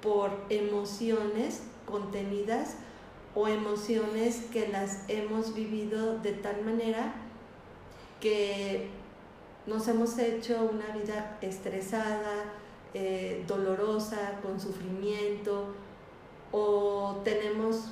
por 0.00 0.30
emociones 0.48 1.62
contenidas 1.84 2.76
o 3.34 3.48
emociones 3.48 4.42
que 4.52 4.68
las 4.68 5.04
hemos 5.08 5.52
vivido 5.52 6.20
de 6.20 6.32
tal 6.32 6.64
manera 6.64 7.14
que 8.20 8.88
nos 9.66 9.88
hemos 9.88 10.16
hecho 10.18 10.70
una 10.72 10.96
vida 10.96 11.36
estresada, 11.40 12.54
eh, 12.94 13.44
dolorosa, 13.48 14.38
con 14.40 14.60
sufrimiento, 14.60 15.74
o 16.52 17.20
tenemos 17.24 17.90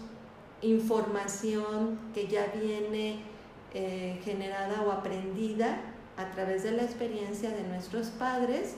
información 0.63 1.99
que 2.15 2.29
ya 2.29 2.47
viene 2.55 3.21
eh, 3.75 4.21
generada 4.25 4.83
o 4.83 4.93
aprendida 4.93 5.81
a 6.17 6.31
través 6.31 6.63
de 6.63 6.71
la 6.71 6.85
experiencia 6.85 7.51
de 7.51 7.65
nuestros 7.65 8.07
padres 8.11 8.77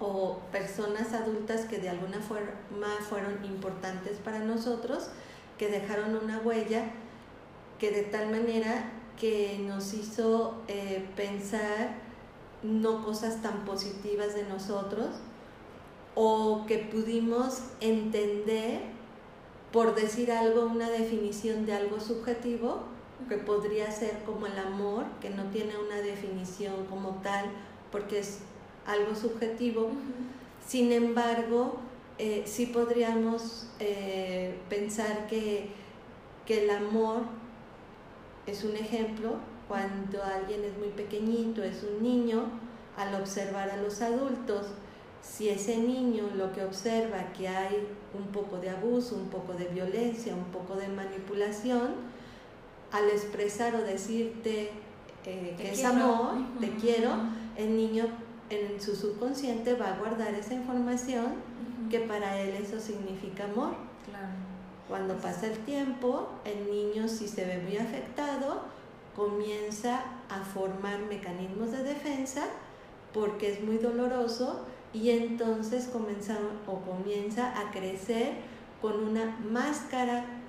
o 0.00 0.38
personas 0.50 1.12
adultas 1.12 1.66
que 1.66 1.78
de 1.78 1.90
alguna 1.90 2.20
forma 2.20 2.88
fueron 3.08 3.44
importantes 3.44 4.18
para 4.18 4.40
nosotros, 4.40 5.10
que 5.58 5.68
dejaron 5.68 6.16
una 6.16 6.38
huella 6.38 6.90
que 7.78 7.90
de 7.90 8.02
tal 8.02 8.30
manera 8.30 8.90
que 9.18 9.58
nos 9.66 9.92
hizo 9.94 10.62
eh, 10.68 11.06
pensar 11.16 11.94
no 12.62 13.04
cosas 13.04 13.42
tan 13.42 13.64
positivas 13.64 14.34
de 14.34 14.44
nosotros 14.44 15.08
o 16.14 16.64
que 16.66 16.78
pudimos 16.78 17.62
entender, 17.80 18.82
por 19.72 19.94
decir 19.94 20.32
algo, 20.32 20.64
una 20.64 20.90
definición 20.90 21.64
de 21.64 21.74
algo 21.74 22.00
subjetivo, 22.00 22.82
que 23.28 23.36
podría 23.36 23.90
ser 23.90 24.22
como 24.24 24.46
el 24.46 24.58
amor, 24.58 25.04
que 25.20 25.30
no 25.30 25.44
tiene 25.50 25.76
una 25.78 25.96
definición 25.96 26.86
como 26.86 27.20
tal, 27.22 27.46
porque 27.92 28.18
es 28.18 28.40
algo 28.86 29.14
subjetivo. 29.14 29.90
Sin 30.66 30.92
embargo, 30.92 31.78
eh, 32.18 32.42
sí 32.46 32.66
podríamos 32.66 33.66
eh, 33.78 34.54
pensar 34.68 35.26
que, 35.26 35.70
que 36.46 36.64
el 36.64 36.70
amor 36.70 37.22
es 38.46 38.64
un 38.64 38.76
ejemplo 38.76 39.36
cuando 39.68 40.22
alguien 40.22 40.64
es 40.64 40.76
muy 40.78 40.88
pequeñito, 40.88 41.62
es 41.62 41.84
un 41.84 42.02
niño, 42.02 42.44
al 42.96 43.14
observar 43.14 43.70
a 43.70 43.76
los 43.76 44.02
adultos, 44.02 44.66
si 45.22 45.48
ese 45.48 45.76
niño 45.76 46.24
lo 46.36 46.52
que 46.52 46.64
observa 46.64 47.32
que 47.32 47.48
hay 47.48 47.86
un 48.12 48.32
poco 48.32 48.58
de 48.58 48.70
abuso, 48.70 49.14
un 49.14 49.28
poco 49.28 49.52
de 49.52 49.66
violencia, 49.66 50.34
un 50.34 50.46
poco 50.46 50.74
de 50.74 50.88
manipulación, 50.88 51.94
al 52.90 53.08
expresar 53.08 53.74
o 53.76 53.82
decirte 53.82 54.70
eh, 55.24 55.54
que 55.56 55.70
es 55.70 55.84
amor, 55.84 56.34
te 56.58 56.70
quiero, 56.74 57.12
el 57.56 57.76
niño 57.76 58.06
en 58.50 58.80
su 58.80 58.96
subconsciente 58.96 59.74
va 59.74 59.94
a 59.94 59.98
guardar 59.98 60.34
esa 60.34 60.54
información 60.54 61.34
que 61.90 62.00
para 62.00 62.40
él 62.40 62.54
eso 62.62 62.80
significa 62.80 63.44
amor. 63.44 63.74
Cuando 64.88 65.16
pasa 65.18 65.46
el 65.46 65.58
tiempo, 65.60 66.28
el 66.44 66.68
niño 66.70 67.08
si 67.08 67.28
se 67.28 67.44
ve 67.44 67.58
muy 67.58 67.76
afectado, 67.76 68.62
comienza 69.14 70.02
a 70.28 70.42
formar 70.42 70.98
mecanismos 71.08 71.70
de 71.70 71.84
defensa 71.84 72.42
porque 73.12 73.52
es 73.52 73.62
muy 73.62 73.78
doloroso 73.78 74.66
y 74.92 75.10
entonces 75.10 75.86
comienza 75.86 76.38
o 76.66 76.80
comienza 76.80 77.58
a 77.60 77.70
crecer 77.70 78.34
con 78.82 79.04
una 79.04 79.38
máscara 79.48 80.39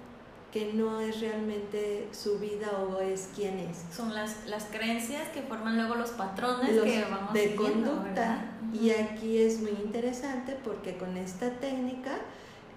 que 0.52 0.74
no 0.74 1.00
es 1.00 1.22
realmente 1.22 2.10
su 2.12 2.38
vida 2.38 2.72
o 2.72 3.00
es 3.00 3.30
quién 3.34 3.58
es. 3.60 3.84
Son 3.96 4.14
las, 4.14 4.46
las 4.48 4.66
creencias 4.66 5.30
que 5.30 5.42
forman 5.44 5.78
luego 5.78 5.96
los 5.96 6.10
patrones 6.12 6.70
que 6.70 7.06
vamos 7.10 7.34
de 7.34 7.56
conducta. 7.56 8.46
Y 8.74 8.92
aquí 8.92 9.38
es 9.38 9.62
muy 9.62 9.72
interesante 9.72 10.58
porque 10.64 10.98
con 10.98 11.16
esta 11.18 11.50
técnica 11.52 12.18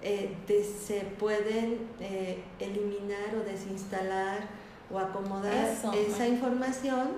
eh, 0.03 0.37
se 0.87 1.01
pueden 1.01 1.89
eh, 2.01 2.43
eliminar 2.61 3.35
o 3.41 3.45
desinstalar 3.45 4.49
o 4.91 4.99
acomodar 4.99 5.75
esa 5.95 6.29
información 6.29 7.09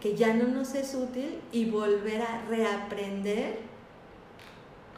que 0.00 0.14
ya 0.14 0.32
no 0.34 0.46
nos 0.46 0.74
es 0.74 0.94
útil 0.94 1.40
y 1.50 1.70
volver 1.70 2.22
a 2.22 2.42
reaprender 2.48 3.58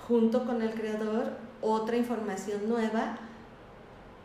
junto 0.06 0.44
con 0.44 0.60
el 0.60 0.70
creador 0.70 1.38
otra 1.62 1.96
información 1.96 2.68
nueva 2.68 3.18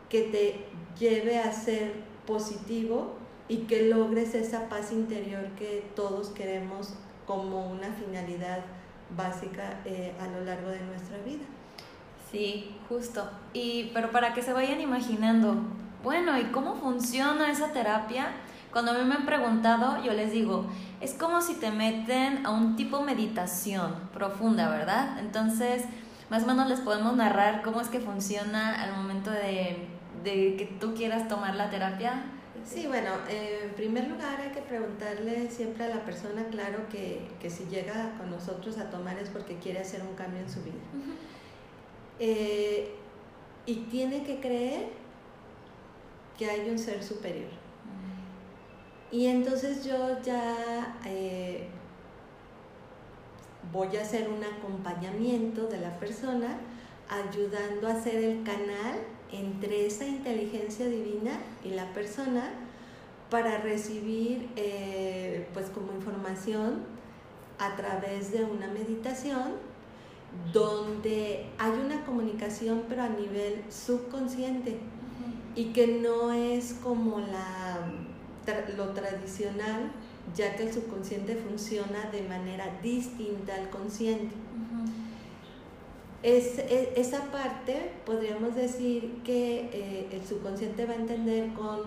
que 0.09 0.23
te 0.23 0.65
lleve 0.99 1.39
a 1.39 1.51
ser 1.51 1.93
positivo 2.25 3.15
y 3.47 3.59
que 3.59 3.87
logres 3.89 4.35
esa 4.35 4.69
paz 4.69 4.91
interior 4.91 5.43
que 5.57 5.89
todos 5.95 6.29
queremos 6.29 6.93
como 7.25 7.69
una 7.69 7.91
finalidad 7.93 8.59
básica 9.15 9.81
eh, 9.85 10.13
a 10.19 10.27
lo 10.27 10.45
largo 10.45 10.69
de 10.69 10.81
nuestra 10.81 11.17
vida. 11.19 11.43
Sí, 12.31 12.75
justo. 12.87 13.27
Y 13.53 13.91
pero 13.93 14.11
para 14.11 14.33
que 14.33 14.43
se 14.43 14.53
vayan 14.53 14.81
imaginando, 14.81 15.55
bueno, 16.03 16.37
¿y 16.37 16.45
cómo 16.45 16.75
funciona 16.75 17.51
esa 17.51 17.71
terapia? 17.71 18.27
Cuando 18.71 18.91
a 18.91 18.93
mí 18.93 19.03
me 19.03 19.15
han 19.15 19.25
preguntado, 19.25 20.03
yo 20.03 20.13
les 20.13 20.31
digo, 20.31 20.67
es 21.01 21.13
como 21.13 21.41
si 21.41 21.55
te 21.55 21.71
meten 21.71 22.45
a 22.45 22.51
un 22.51 22.75
tipo 22.75 23.01
meditación 23.01 23.95
profunda, 24.13 24.69
¿verdad? 24.69 25.17
Entonces, 25.19 25.85
más 26.29 26.43
o 26.43 26.45
menos 26.45 26.69
les 26.69 26.79
podemos 26.79 27.15
narrar 27.15 27.63
cómo 27.63 27.81
es 27.81 27.87
que 27.87 27.99
funciona 27.99 28.83
al 28.83 28.95
momento 28.95 29.31
de, 29.31 29.87
que 30.23 30.77
tú 30.79 30.93
quieras 30.93 31.27
tomar 31.27 31.55
la 31.55 31.69
terapia. 31.69 32.23
Sí, 32.65 32.87
bueno, 32.87 33.11
en 33.29 33.71
primer 33.71 34.07
lugar 34.07 34.39
hay 34.41 34.51
que 34.51 34.61
preguntarle 34.61 35.49
siempre 35.49 35.85
a 35.85 35.87
la 35.87 36.05
persona, 36.05 36.45
claro, 36.51 36.87
que, 36.89 37.49
si 37.49 37.65
llega 37.65 38.13
con 38.17 38.29
nosotros 38.29 38.77
a 38.77 38.89
tomar 38.89 39.17
es 39.17 39.29
porque 39.29 39.57
quiere 39.57 39.79
hacer 39.79 40.01
un 40.01 40.13
cambio 40.15 40.41
en 40.41 40.49
su 40.49 40.61
vida. 40.61 40.75
Eh, 42.19 42.95
y 43.65 43.75
tiene 43.91 44.23
que 44.23 44.39
creer 44.39 44.87
que 46.37 46.49
hay 46.49 46.69
un 46.69 46.77
ser 46.77 47.03
superior. 47.03 47.49
Y 49.11 49.27
entonces 49.27 49.83
yo 49.83 50.21
ya 50.21 50.97
eh, 51.05 51.67
voy 53.71 53.95
a 53.97 54.01
hacer 54.01 54.29
un 54.29 54.43
acompañamiento 54.43 55.67
de 55.67 55.79
la 55.79 55.99
persona 55.99 56.59
ayudando 57.09 57.87
a 57.87 57.93
hacer 57.93 58.23
el 58.23 58.43
canal 58.43 58.99
entre 59.31 59.85
esa 59.85 60.05
inteligencia 60.05 60.87
divina 60.87 61.39
y 61.63 61.69
la 61.69 61.91
persona 61.93 62.51
para 63.29 63.59
recibir 63.59 64.49
eh, 64.55 65.47
pues 65.53 65.67
como 65.69 65.91
información 65.93 66.83
a 67.59 67.75
través 67.75 68.31
de 68.31 68.43
una 68.43 68.67
meditación 68.67 69.53
donde 70.53 71.47
hay 71.57 71.71
una 71.71 72.05
comunicación 72.05 72.83
pero 72.87 73.03
a 73.03 73.09
nivel 73.09 73.63
subconsciente 73.69 74.77
y 75.55 75.73
que 75.73 75.87
no 75.87 76.31
es 76.31 76.73
como 76.81 77.19
la 77.19 77.79
lo 78.77 78.89
tradicional, 78.89 79.91
ya 80.35 80.55
que 80.55 80.63
el 80.63 80.73
subconsciente 80.73 81.35
funciona 81.35 82.09
de 82.11 82.21
manera 82.23 82.79
distinta 82.81 83.55
al 83.55 83.69
consciente. 83.69 84.35
Es, 86.23 86.59
esa 86.95 87.31
parte 87.31 87.91
podríamos 88.05 88.55
decir 88.55 89.21
que 89.23 89.69
eh, 89.71 90.07
el 90.11 90.25
subconsciente 90.25 90.85
va 90.85 90.93
a 90.93 90.97
entender 90.97 91.53
con 91.53 91.81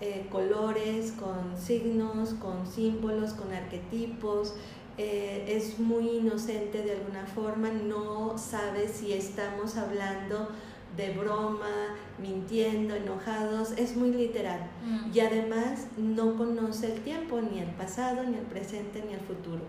eh, 0.00 0.26
colores, 0.30 1.12
con 1.12 1.56
signos, 1.58 2.34
con 2.34 2.66
símbolos, 2.66 3.32
con 3.32 3.52
arquetipos. 3.52 4.54
Eh, 4.98 5.44
es 5.48 5.78
muy 5.78 6.18
inocente 6.18 6.82
de 6.82 6.92
alguna 6.92 7.26
forma, 7.26 7.68
no 7.70 8.38
sabe 8.38 8.88
si 8.88 9.12
estamos 9.12 9.76
hablando 9.76 10.48
de 10.96 11.12
broma, 11.12 11.94
mintiendo, 12.18 12.94
enojados, 12.94 13.72
es 13.76 13.96
muy 13.96 14.12
literal. 14.12 14.60
Mm. 14.84 15.14
Y 15.14 15.20
además 15.20 15.86
no 15.96 16.36
conoce 16.36 16.94
el 16.94 17.00
tiempo, 17.02 17.40
ni 17.40 17.58
el 17.60 17.70
pasado, 17.70 18.22
ni 18.24 18.36
el 18.36 18.44
presente, 18.44 19.02
ni 19.06 19.14
el 19.14 19.20
futuro. 19.20 19.62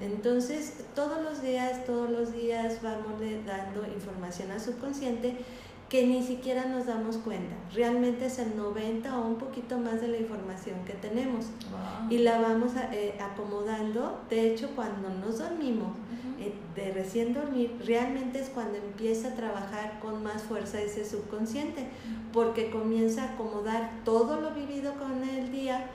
Mm. 0.00 0.02
Entonces, 0.04 0.84
todos 0.94 1.22
los 1.22 1.42
días, 1.42 1.84
todos 1.86 2.10
los 2.10 2.32
días 2.32 2.80
vamos 2.82 3.20
dando 3.46 3.86
información 3.94 4.50
al 4.50 4.60
subconsciente 4.60 5.36
que 5.88 6.06
ni 6.06 6.22
siquiera 6.22 6.64
nos 6.66 6.86
damos 6.86 7.18
cuenta. 7.18 7.54
Realmente 7.72 8.26
es 8.26 8.38
el 8.38 8.56
90 8.56 9.16
o 9.16 9.28
un 9.28 9.36
poquito 9.36 9.78
más 9.78 10.00
de 10.00 10.08
la 10.08 10.16
información 10.16 10.84
que 10.84 10.94
tenemos. 10.94 11.46
Y 12.10 12.18
la 12.18 12.40
vamos 12.40 12.72
eh, 12.92 13.16
acomodando. 13.20 14.20
De 14.28 14.50
hecho, 14.50 14.70
cuando 14.74 15.10
nos 15.10 15.38
dormimos, 15.38 15.92
de 16.74 16.92
recién 16.92 17.32
dormir, 17.34 17.76
realmente 17.84 18.40
es 18.40 18.48
cuando 18.48 18.78
empieza 18.78 19.28
a 19.28 19.34
trabajar 19.34 20.00
con 20.00 20.22
más 20.22 20.42
fuerza 20.42 20.80
ese 20.80 21.04
subconsciente, 21.04 21.86
porque 22.32 22.70
comienza 22.70 23.22
a 23.22 23.32
acomodar 23.34 23.90
todo 24.04 24.40
lo 24.40 24.50
vivido 24.52 24.94
con 24.94 25.22
el 25.28 25.52
día, 25.52 25.86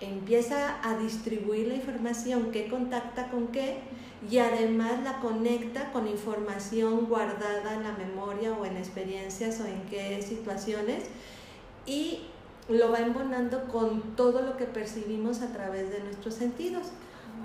empieza 0.00 0.76
a 0.82 0.96
distribuir 0.98 1.68
la 1.68 1.74
información, 1.74 2.50
qué 2.52 2.68
contacta 2.68 3.28
con 3.30 3.48
qué, 3.48 3.78
y 4.30 4.38
además 4.38 5.02
la 5.04 5.20
conecta 5.20 5.92
con 5.92 6.06
información 6.08 7.06
guardada 7.06 7.74
en 7.74 7.84
la 7.84 7.92
memoria 7.92 8.52
o 8.52 8.64
en 8.64 8.76
experiencias 8.76 9.60
o 9.60 9.66
en 9.66 9.82
qué 9.90 10.22
situaciones, 10.22 11.04
y 11.86 12.20
lo 12.68 12.92
va 12.92 12.98
embonando 12.98 13.64
con 13.68 14.02
todo 14.14 14.42
lo 14.42 14.56
que 14.56 14.66
percibimos 14.66 15.40
a 15.40 15.52
través 15.52 15.90
de 15.90 16.00
nuestros 16.00 16.34
sentidos, 16.34 16.88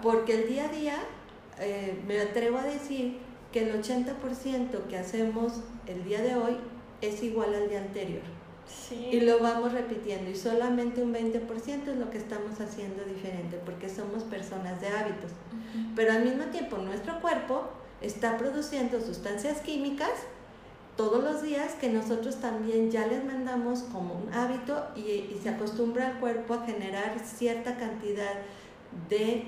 porque 0.01 0.41
el 0.41 0.49
día 0.49 0.65
a 0.65 0.71
día 0.71 0.95
eh, 1.59 1.99
me 2.07 2.19
atrevo 2.19 2.57
a 2.57 2.63
decir 2.63 3.17
que 3.51 3.69
el 3.69 3.81
80% 3.81 4.87
que 4.89 4.97
hacemos 4.97 5.61
el 5.87 6.03
día 6.03 6.21
de 6.21 6.35
hoy 6.35 6.57
es 7.01 7.21
igual 7.23 7.53
al 7.53 7.69
día 7.69 7.79
anterior. 7.79 8.23
Y 9.11 9.19
lo 9.19 9.39
vamos 9.39 9.73
repitiendo 9.73 10.31
y 10.31 10.35
solamente 10.35 11.03
un 11.03 11.13
20% 11.13 11.87
es 11.87 11.97
lo 11.97 12.09
que 12.09 12.17
estamos 12.17 12.59
haciendo 12.59 13.03
diferente 13.03 13.59
porque 13.65 13.89
somos 13.89 14.23
personas 14.23 14.79
de 14.81 14.87
hábitos. 14.87 15.31
Pero 15.95 16.13
al 16.13 16.23
mismo 16.23 16.45
tiempo 16.45 16.77
nuestro 16.77 17.19
cuerpo 17.21 17.69
está 18.01 18.37
produciendo 18.37 19.01
sustancias 19.01 19.59
químicas 19.59 20.11
todos 20.95 21.23
los 21.23 21.41
días 21.41 21.73
que 21.73 21.89
nosotros 21.89 22.37
también 22.37 22.89
ya 22.89 23.05
les 23.07 23.23
mandamos 23.23 23.83
como 23.91 24.15
un 24.15 24.33
hábito 24.33 24.87
y, 24.95 25.01
y 25.01 25.39
se 25.41 25.49
acostumbra 25.49 26.07
al 26.07 26.19
cuerpo 26.19 26.53
a 26.53 26.65
generar 26.65 27.19
cierta 27.19 27.77
cantidad 27.77 28.33
de 28.33 28.62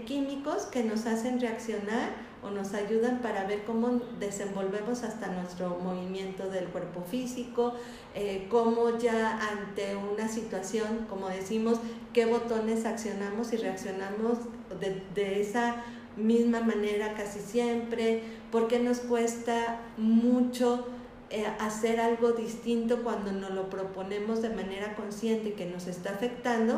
químicos 0.05 0.63
que 0.63 0.83
nos 0.83 1.05
hacen 1.05 1.39
reaccionar 1.39 2.09
o 2.43 2.51
nos 2.51 2.73
ayudan 2.75 3.19
para 3.21 3.45
ver 3.45 3.63
cómo 3.63 4.01
desenvolvemos 4.19 5.03
hasta 5.03 5.27
nuestro 5.27 5.79
movimiento 5.79 6.47
del 6.49 6.65
cuerpo 6.65 7.01
físico, 7.01 7.73
eh, 8.13 8.45
cómo 8.49 8.99
ya 8.99 9.39
ante 9.39 9.95
una 9.95 10.27
situación, 10.27 11.07
como 11.09 11.27
decimos, 11.27 11.79
qué 12.13 12.25
botones 12.25 12.85
accionamos 12.85 13.51
y 13.53 13.57
reaccionamos 13.57 14.37
de, 14.79 15.01
de 15.15 15.41
esa 15.41 15.83
misma 16.17 16.61
manera 16.61 17.15
casi 17.15 17.39
siempre, 17.39 18.21
porque 18.51 18.79
nos 18.79 18.99
cuesta 18.99 19.81
mucho 19.97 20.85
eh, 21.31 21.47
hacer 21.59 21.99
algo 21.99 22.33
distinto 22.33 23.01
cuando 23.03 23.31
nos 23.31 23.49
lo 23.51 23.69
proponemos 23.71 24.43
de 24.43 24.49
manera 24.49 24.95
consciente 24.95 25.49
y 25.49 25.51
que 25.53 25.65
nos 25.65 25.87
está 25.87 26.11
afectando 26.11 26.75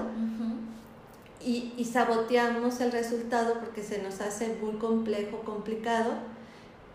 y, 1.45 1.73
y, 1.77 1.85
saboteamos 1.85 2.79
el 2.81 2.91
resultado 2.91 3.55
porque 3.55 3.83
se 3.83 4.01
nos 4.01 4.21
hace 4.21 4.55
muy 4.61 4.73
complejo, 4.77 5.41
complicado. 5.41 6.13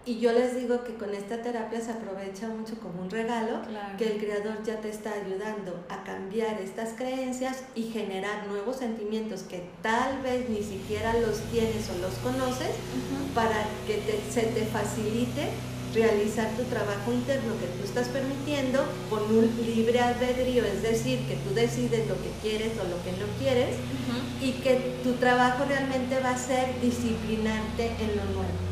Y 0.05 0.19
yo 0.19 0.33
les 0.33 0.57
digo 0.57 0.83
que 0.83 0.95
con 0.95 1.15
esta 1.15 1.43
terapia 1.43 1.81
se 1.81 1.93
aprovecha 1.93 2.49
mucho 2.49 2.75
como 2.81 3.03
un 3.03 3.11
regalo, 3.11 3.61
que 3.97 4.13
el 4.13 4.19
creador 4.19 4.61
ya 4.65 4.81
te 4.81 4.89
está 4.89 5.13
ayudando 5.13 5.85
a 5.89 6.03
cambiar 6.03 6.61
estas 6.61 6.95
creencias 6.95 7.63
y 7.77 7.85
generar 7.85 8.49
nuevos 8.49 8.79
sentimientos 8.79 9.43
que 9.43 9.63
tal 9.81 10.21
vez 10.23 10.51
ni 10.51 10.61
siquiera 10.65 11.15
los 11.21 11.39
tienes 11.53 11.89
o 11.91 11.99
los 11.99 12.15
conoces, 12.15 12.75
para 13.33 13.65
que 13.87 14.03
se 14.29 14.43
te 14.43 14.65
facilite 14.67 15.51
realizar 15.95 16.49
tu 16.57 16.65
trabajo 16.65 17.13
interno 17.13 17.53
que 17.61 17.67
tú 17.67 17.85
estás 17.85 18.09
permitiendo 18.09 18.85
con 19.11 19.23
un 19.23 19.51
libre 19.65 20.01
albedrío, 20.01 20.65
es 20.65 20.83
decir, 20.83 21.21
que 21.27 21.37
tú 21.37 21.55
decides 21.55 22.09
lo 22.09 22.15
que 22.17 22.31
quieres 22.41 22.73
o 22.81 22.85
lo 22.89 23.03
que 23.05 23.13
no 23.13 23.27
quieres 23.39 23.77
y 24.41 24.53
que 24.53 24.99
tu 25.03 25.13
trabajo 25.15 25.65
realmente 25.69 26.19
va 26.21 26.31
a 26.31 26.39
ser 26.39 26.81
disciplinarte 26.81 27.87
en 28.01 28.17
lo 28.17 28.25
nuevo. 28.33 28.63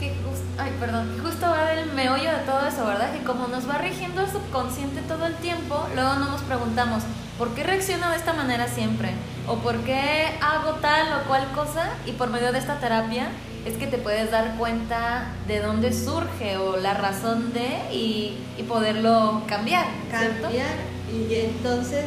Que 0.00 0.14
ay, 0.58 0.72
perdón, 0.78 1.18
justo 1.22 1.46
va 1.50 1.70
del 1.70 1.92
meollo 1.92 2.30
de 2.30 2.44
todo 2.46 2.66
eso, 2.66 2.86
¿verdad? 2.86 3.12
Que 3.12 3.24
como 3.24 3.48
nos 3.48 3.68
va 3.68 3.78
rigiendo 3.78 4.22
el 4.22 4.30
subconsciente 4.30 5.02
todo 5.02 5.26
el 5.26 5.34
tiempo, 5.36 5.86
luego 5.94 6.14
no 6.14 6.30
nos 6.30 6.42
preguntamos, 6.42 7.02
¿por 7.36 7.54
qué 7.54 7.64
reacciono 7.64 8.10
de 8.10 8.16
esta 8.16 8.32
manera 8.32 8.68
siempre? 8.68 9.10
¿O 9.48 9.56
por 9.56 9.78
qué 9.78 10.38
hago 10.40 10.74
tal 10.74 11.20
o 11.20 11.26
cual 11.26 11.50
cosa? 11.52 11.90
Y 12.06 12.12
por 12.12 12.30
medio 12.30 12.52
de 12.52 12.58
esta 12.58 12.78
terapia 12.78 13.28
es 13.66 13.76
que 13.76 13.86
te 13.86 13.98
puedes 13.98 14.30
dar 14.30 14.56
cuenta 14.56 15.34
de 15.46 15.60
dónde 15.60 15.92
surge 15.92 16.56
o 16.56 16.76
la 16.76 16.94
razón 16.94 17.52
de 17.52 17.94
y, 17.94 18.36
poderlo 18.68 19.42
cambiar. 19.46 19.86
Cambiar 20.10 20.76
y 21.10 21.34
entonces 21.34 22.04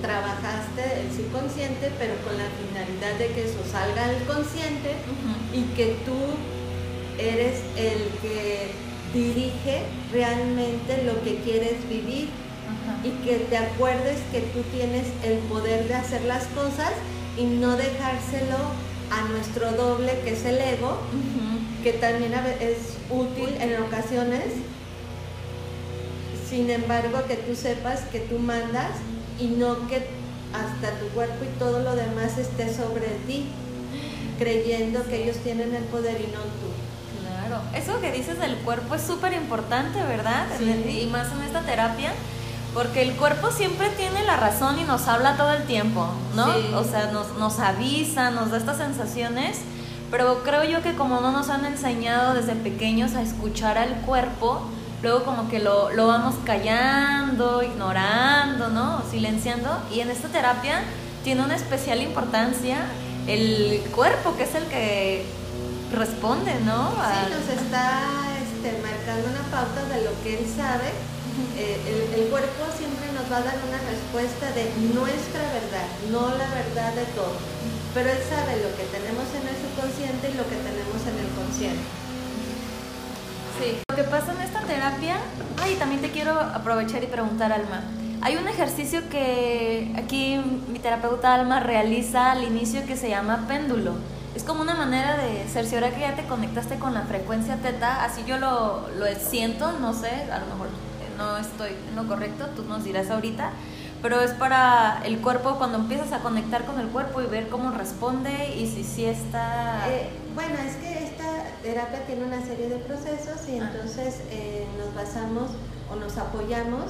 trabajaste 0.00 1.00
el 1.00 1.16
subconsciente 1.16 1.90
pero 1.98 2.14
con 2.22 2.36
la 2.36 2.44
finalidad 2.60 3.18
de 3.18 3.34
que 3.34 3.46
eso 3.46 3.58
salga 3.70 4.04
al 4.04 4.22
consciente 4.26 4.94
y 5.52 5.62
que 5.74 5.96
tú 6.04 6.14
eres 7.18 7.60
el 7.76 8.10
que 8.20 8.70
dirige 9.14 9.82
realmente 10.12 11.02
lo 11.04 11.22
que 11.24 11.36
quieres 11.38 11.88
vivir 11.88 12.28
y 13.02 13.10
que 13.24 13.36
te 13.36 13.56
acuerdes 13.56 14.18
que 14.30 14.40
tú 14.40 14.62
tienes 14.72 15.06
el 15.22 15.38
poder 15.48 15.88
de 15.88 15.94
hacer 15.94 16.22
las 16.24 16.44
cosas 16.48 16.92
y 17.36 17.44
no 17.44 17.76
dejárselo 17.76 18.58
a 19.10 19.28
nuestro 19.28 19.72
doble, 19.72 20.20
que 20.24 20.32
es 20.32 20.44
el 20.44 20.58
ego, 20.58 20.98
que 21.82 21.92
también 21.94 22.34
es 22.60 22.96
útil 23.10 23.54
en 23.60 23.82
ocasiones. 23.82 24.44
Sin 26.48 26.70
embargo, 26.70 27.24
que 27.26 27.36
tú 27.36 27.54
sepas 27.54 28.00
que 28.12 28.20
tú 28.20 28.38
mandas 28.38 28.90
y 29.40 29.48
no 29.48 29.88
que 29.88 30.06
hasta 30.52 30.98
tu 31.00 31.08
cuerpo 31.08 31.44
y 31.44 31.58
todo 31.58 31.80
lo 31.80 31.96
demás 31.96 32.38
esté 32.38 32.72
sobre 32.72 33.08
ti, 33.26 33.46
creyendo 34.38 35.04
que 35.04 35.24
ellos 35.24 35.38
tienen 35.38 35.74
el 35.74 35.84
poder 35.84 36.20
y 36.20 36.26
no 36.32 36.40
tú. 36.40 36.70
Claro, 37.22 37.60
eso 37.74 38.00
que 38.00 38.12
dices 38.12 38.38
del 38.38 38.56
cuerpo 38.58 38.94
es 38.94 39.02
súper 39.02 39.32
importante, 39.32 40.00
¿verdad? 40.02 40.46
Y 40.60 41.06
más 41.06 41.32
en 41.32 41.42
esta 41.42 41.62
terapia 41.62 42.12
porque 42.74 43.02
el 43.02 43.14
cuerpo 43.14 43.52
siempre 43.52 43.88
tiene 43.90 44.24
la 44.24 44.36
razón 44.36 44.80
y 44.80 44.82
nos 44.82 45.06
habla 45.06 45.36
todo 45.36 45.52
el 45.52 45.62
tiempo, 45.62 46.08
¿no? 46.34 46.46
O 46.76 46.82
sea, 46.82 47.10
nos, 47.12 47.38
nos 47.38 47.60
avisa, 47.60 48.30
nos 48.30 48.50
da 48.50 48.58
estas 48.58 48.78
sensaciones, 48.78 49.58
pero 50.10 50.42
creo 50.42 50.64
yo 50.64 50.82
que 50.82 50.94
como 50.94 51.20
no 51.20 51.30
nos 51.30 51.50
han 51.50 51.64
enseñado 51.64 52.34
desde 52.34 52.56
pequeños 52.56 53.14
a 53.14 53.22
escuchar 53.22 53.78
al 53.78 53.94
cuerpo, 54.00 54.60
luego 55.02 55.22
como 55.22 55.48
que 55.48 55.60
lo, 55.60 55.90
lo 55.90 56.08
vamos 56.08 56.34
callando, 56.44 57.62
ignorando, 57.62 58.68
¿no? 58.68 59.02
Silenciando. 59.08 59.70
Y 59.92 60.00
en 60.00 60.10
esta 60.10 60.26
terapia 60.28 60.82
tiene 61.22 61.42
una 61.42 61.54
especial 61.54 62.02
importancia 62.02 62.78
el 63.28 63.82
cuerpo, 63.94 64.36
que 64.36 64.42
es 64.42 64.54
el 64.56 64.64
que 64.64 65.24
responde, 65.92 66.52
¿no? 66.66 66.90
Sí, 66.90 67.30
nos 67.30 67.62
está 67.62 68.02
este, 68.42 68.82
marcando 68.82 69.30
una 69.30 69.42
pauta 69.50 69.84
de 69.94 70.04
lo 70.04 70.10
que 70.24 70.40
él 70.40 70.46
sabe 70.56 71.13
eh, 71.56 72.12
el, 72.14 72.28
cuerpo 72.30 72.62
siempre 72.78 73.10
nos 73.12 73.30
va 73.30 73.38
a 73.38 73.42
dar 73.42 73.58
una 73.66 73.78
respuesta 73.90 74.52
de 74.52 74.70
nuestra 74.94 75.42
verdad, 75.50 75.86
no 76.10 76.30
la 76.30 76.46
verdad 76.50 76.94
de 76.94 77.04
todo. 77.14 77.34
Pero 77.92 78.10
él 78.10 78.18
sabe 78.28 78.62
lo 78.62 78.70
que 78.76 78.84
tenemos 78.90 79.26
en 79.34 79.46
el 79.46 79.56
subconsciente 79.58 80.30
y 80.30 80.34
lo 80.34 80.44
que 80.44 80.56
tenemos 80.56 81.00
en 81.06 81.18
el 81.18 81.30
consciente. 81.34 81.82
Sí, 83.58 83.78
lo 83.88 83.96
que 83.96 84.04
pasa 84.04 84.32
en 84.32 84.42
esta 84.42 84.60
terapia, 84.60 85.16
ay, 85.62 85.76
también 85.76 86.00
te 86.02 86.10
quiero 86.10 86.38
aprovechar 86.38 87.02
y 87.02 87.06
preguntar, 87.06 87.52
Alma. 87.52 87.82
Hay 88.22 88.36
un 88.36 88.48
ejercicio 88.48 89.08
que 89.10 89.92
aquí 89.96 90.40
mi 90.68 90.78
terapeuta 90.78 91.34
Alma 91.34 91.60
realiza 91.60 92.32
al 92.32 92.42
inicio 92.42 92.86
que 92.86 92.96
se 92.96 93.10
llama 93.10 93.46
péndulo. 93.48 93.94
Es 94.34 94.42
como 94.42 94.62
una 94.62 94.74
manera 94.74 95.16
de 95.16 95.46
cerciorar 95.48 95.92
que 95.94 96.00
ya 96.00 96.16
te 96.16 96.24
conectaste 96.26 96.76
con 96.78 96.94
la 96.94 97.02
frecuencia 97.02 97.56
teta, 97.56 98.04
así 98.04 98.24
yo 98.26 98.38
lo, 98.38 98.88
lo 98.98 99.06
siento, 99.18 99.72
no 99.78 99.92
sé, 99.92 100.10
a 100.32 100.40
lo 100.40 100.46
mejor 100.46 100.68
no 101.16 101.36
estoy 101.36 101.70
en 101.88 101.96
lo 101.96 102.06
correcto, 102.06 102.46
tú 102.56 102.64
nos 102.64 102.84
dirás 102.84 103.10
ahorita, 103.10 103.50
pero 104.02 104.20
es 104.20 104.32
para 104.32 105.02
el 105.04 105.18
cuerpo 105.20 105.56
cuando 105.56 105.78
empiezas 105.78 106.12
a 106.12 106.18
conectar 106.18 106.64
con 106.64 106.78
el 106.78 106.88
cuerpo 106.88 107.22
y 107.22 107.26
ver 107.26 107.48
cómo 107.48 107.70
responde 107.70 108.54
y 108.54 108.66
si 108.66 108.84
sí 108.84 109.04
está... 109.06 109.88
Eh, 109.88 110.10
bueno, 110.34 110.56
es 110.56 110.76
que 110.76 111.04
esta 111.04 111.24
terapia 111.62 112.04
tiene 112.06 112.24
una 112.24 112.44
serie 112.44 112.68
de 112.68 112.76
procesos 112.76 113.48
y 113.48 113.58
ah. 113.58 113.70
entonces 113.70 114.20
eh, 114.30 114.66
nos 114.78 114.94
basamos 114.94 115.50
o 115.90 115.96
nos 115.96 116.18
apoyamos 116.18 116.84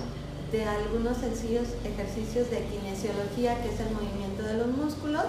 de 0.50 0.64
algunos 0.64 1.18
sencillos 1.18 1.68
ejercicios 1.84 2.50
de 2.50 2.64
kinesiología, 2.66 3.60
que 3.62 3.74
es 3.74 3.80
el 3.80 3.90
movimiento 3.90 4.42
de 4.42 4.54
los 4.54 4.68
músculos, 4.68 5.24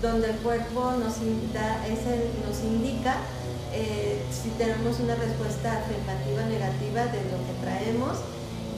donde 0.00 0.30
el 0.30 0.36
cuerpo 0.36 0.92
nos, 0.92 1.20
nos 1.20 2.64
indica 2.64 3.16
eh, 3.72 4.22
si 4.30 4.48
tenemos 4.50 4.98
una 5.00 5.14
respuesta 5.14 5.72
afirmativa 5.72 6.42
negativa 6.44 7.04
de 7.12 7.20
lo 7.30 7.38
que 7.46 7.54
traemos 7.62 8.18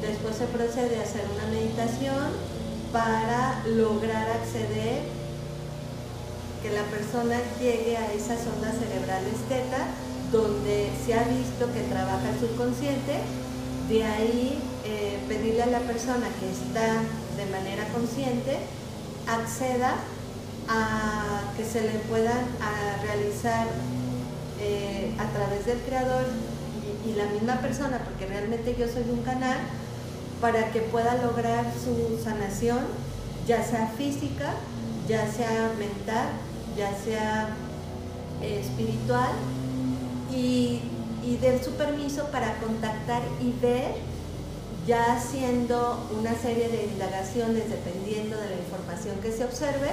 Después 0.02 0.34
se 0.36 0.46
procede 0.46 0.98
a 0.98 1.02
hacer 1.02 1.22
una 1.32 1.46
meditación 1.46 2.26
para 2.92 3.62
lograr 3.66 4.28
acceder, 4.30 5.02
que 6.62 6.70
la 6.70 6.82
persona 6.90 7.38
llegue 7.58 7.96
a 7.96 8.12
esas 8.12 8.40
ondas 8.46 8.74
cerebrales 8.78 9.34
teta, 9.48 9.86
donde 10.30 10.90
se 11.04 11.14
ha 11.14 11.22
visto 11.24 11.72
que 11.72 11.82
trabaja 11.82 12.30
el 12.30 12.38
subconsciente, 12.38 13.20
de 13.88 14.04
ahí 14.04 14.58
eh, 14.84 15.18
pedirle 15.28 15.62
a 15.62 15.66
la 15.66 15.80
persona 15.80 16.26
que 16.38 16.50
está 16.50 17.02
de 17.36 17.46
manera 17.50 17.86
consciente, 17.94 18.58
acceda 19.26 19.94
a 20.68 21.42
que 21.56 21.64
se 21.64 21.82
le 21.82 21.98
puedan 22.10 22.44
realizar 23.02 23.66
eh, 24.60 25.14
a 25.18 25.26
través 25.36 25.66
del 25.66 25.78
creador 25.80 26.24
y 27.06 27.14
la 27.14 27.26
misma 27.26 27.60
persona, 27.60 27.98
porque 28.04 28.26
realmente 28.26 28.76
yo 28.78 28.86
soy 28.86 29.04
un 29.10 29.22
canal, 29.22 29.58
para 30.42 30.72
que 30.72 30.80
pueda 30.80 31.22
lograr 31.22 31.72
su 31.72 32.20
sanación, 32.22 32.80
ya 33.46 33.62
sea 33.64 33.86
física, 33.96 34.54
ya 35.08 35.30
sea 35.30 35.72
mental, 35.78 36.26
ya 36.76 36.92
sea 36.96 37.50
eh, 38.42 38.60
espiritual, 38.60 39.30
y, 40.32 40.80
y 41.22 41.38
su 41.64 41.70
permiso 41.72 42.24
para 42.32 42.56
contactar 42.56 43.22
y 43.40 43.52
ver, 43.62 43.94
ya 44.84 45.14
haciendo 45.14 46.08
una 46.18 46.34
serie 46.34 46.68
de 46.68 46.86
indagaciones 46.86 47.70
dependiendo 47.70 48.36
de 48.36 48.50
la 48.50 48.56
información 48.56 49.20
que 49.22 49.30
se 49.30 49.44
observe, 49.44 49.90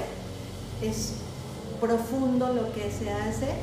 es 0.82 1.14
profundo 1.80 2.52
lo 2.54 2.74
que 2.74 2.92
se 2.92 3.12
hace 3.12 3.54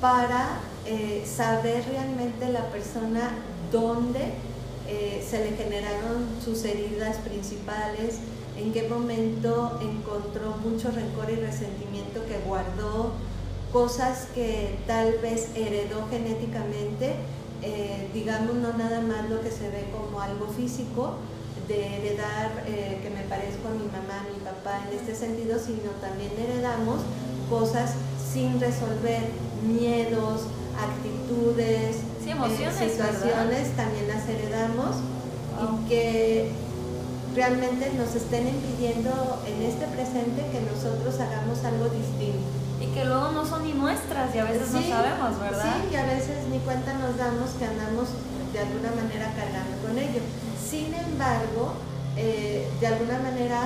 para 0.00 0.58
eh, 0.86 1.24
saber 1.24 1.84
realmente 1.88 2.48
la 2.48 2.64
persona 2.70 3.30
dónde 3.70 4.49
eh, 4.90 5.24
se 5.28 5.38
le 5.38 5.56
generaron 5.56 6.26
sus 6.44 6.64
heridas 6.64 7.18
principales, 7.18 8.16
en 8.56 8.72
qué 8.72 8.88
momento 8.88 9.78
encontró 9.80 10.56
mucho 10.56 10.90
rencor 10.90 11.30
y 11.30 11.36
resentimiento 11.36 12.26
que 12.26 12.38
guardó, 12.44 13.12
cosas 13.72 14.26
que 14.34 14.78
tal 14.88 15.18
vez 15.22 15.50
heredó 15.54 16.08
genéticamente, 16.10 17.14
eh, 17.62 18.10
digamos 18.12 18.56
no 18.56 18.72
nada 18.76 19.00
más 19.00 19.30
lo 19.30 19.40
que 19.40 19.52
se 19.52 19.70
ve 19.70 19.86
como 19.92 20.20
algo 20.20 20.48
físico, 20.48 21.14
de 21.68 21.96
heredar 21.96 22.64
eh, 22.66 22.98
que 23.00 23.10
me 23.10 23.22
parezco 23.28 23.68
a 23.68 23.70
mi 23.70 23.86
mamá, 23.86 24.26
a 24.26 24.32
mi 24.32 24.40
papá 24.42 24.82
en 24.88 24.98
este 24.98 25.14
sentido, 25.14 25.56
sino 25.60 25.92
también 26.00 26.32
heredamos 26.36 27.00
cosas 27.48 27.94
sin 28.32 28.58
resolver, 28.58 29.22
miedos, 29.62 30.42
actitudes, 30.76 31.98
emociones, 32.30 32.92
situaciones 32.92 33.76
también 33.76 34.08
las 34.08 34.28
heredamos 34.28 34.96
y 35.60 35.88
que 35.88 36.52
realmente 37.34 37.92
nos 37.96 38.14
estén 38.14 38.48
impidiendo 38.48 39.42
en 39.46 39.62
este 39.62 39.86
presente 39.86 40.46
que 40.50 40.60
nosotros 40.60 41.14
hagamos 41.20 41.64
algo 41.64 41.88
distinto. 41.90 42.46
Y 42.80 42.86
que 42.94 43.04
luego 43.04 43.30
no 43.32 43.44
son 43.44 43.64
ni 43.64 43.72
nuestras 43.74 44.34
y 44.34 44.38
a 44.38 44.44
veces 44.44 44.70
no 44.70 44.80
sabemos, 44.80 45.38
¿verdad? 45.38 45.76
Sí, 45.76 45.92
y 45.92 45.96
a 45.96 46.06
veces 46.06 46.48
ni 46.50 46.58
cuenta 46.60 46.94
nos 46.94 47.16
damos 47.18 47.50
que 47.58 47.66
andamos 47.66 48.08
de 48.52 48.58
alguna 48.58 48.90
manera 48.96 49.32
cargando 49.36 49.76
con 49.86 49.98
ello. 49.98 50.20
Sin 50.58 50.94
embargo, 50.94 51.74
eh, 52.16 52.66
de 52.80 52.86
alguna 52.86 53.18
manera, 53.18 53.60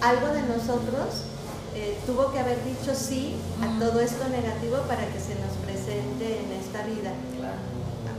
algo 0.00 0.28
de 0.28 0.42
nosotros 0.42 1.26
eh, 1.74 1.98
tuvo 2.06 2.32
que 2.32 2.38
haber 2.38 2.62
dicho 2.64 2.94
sí 2.94 3.34
a 3.60 3.78
todo 3.78 4.00
esto 4.00 4.28
negativo 4.28 4.78
para 4.88 5.04
que 5.12 5.20
se 5.20 5.34
nos 5.34 5.52
presente 5.60 6.40
en 6.40 6.52
esta 6.76 6.86
vida. 6.86 7.12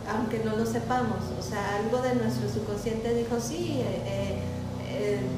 Aunque 0.10 0.40
no 0.44 0.56
lo 0.56 0.66
sepamos, 0.66 1.20
o 1.38 1.44
sea, 1.44 1.76
algo 1.84 2.02
de 2.02 2.16
nuestro 2.16 2.50
subconsciente 2.50 3.14
dijo 3.14 3.40
sí, 3.42 3.82
eh, 3.84 4.42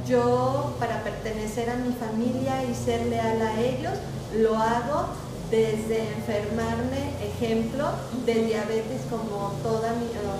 yo 0.07 0.75
para 0.79 1.03
pertenecer 1.03 1.69
a 1.69 1.75
mi 1.75 1.91
familia 1.93 2.63
y 2.63 2.75
ser 2.75 3.07
leal 3.07 3.41
a 3.41 3.59
ellos, 3.59 3.93
lo 4.37 4.55
hago 4.55 5.07
desde 5.49 6.13
enfermarme, 6.13 7.13
ejemplo, 7.23 7.89
de 8.25 8.45
diabetes 8.45 9.01
como 9.09 9.53
toda 9.63 9.93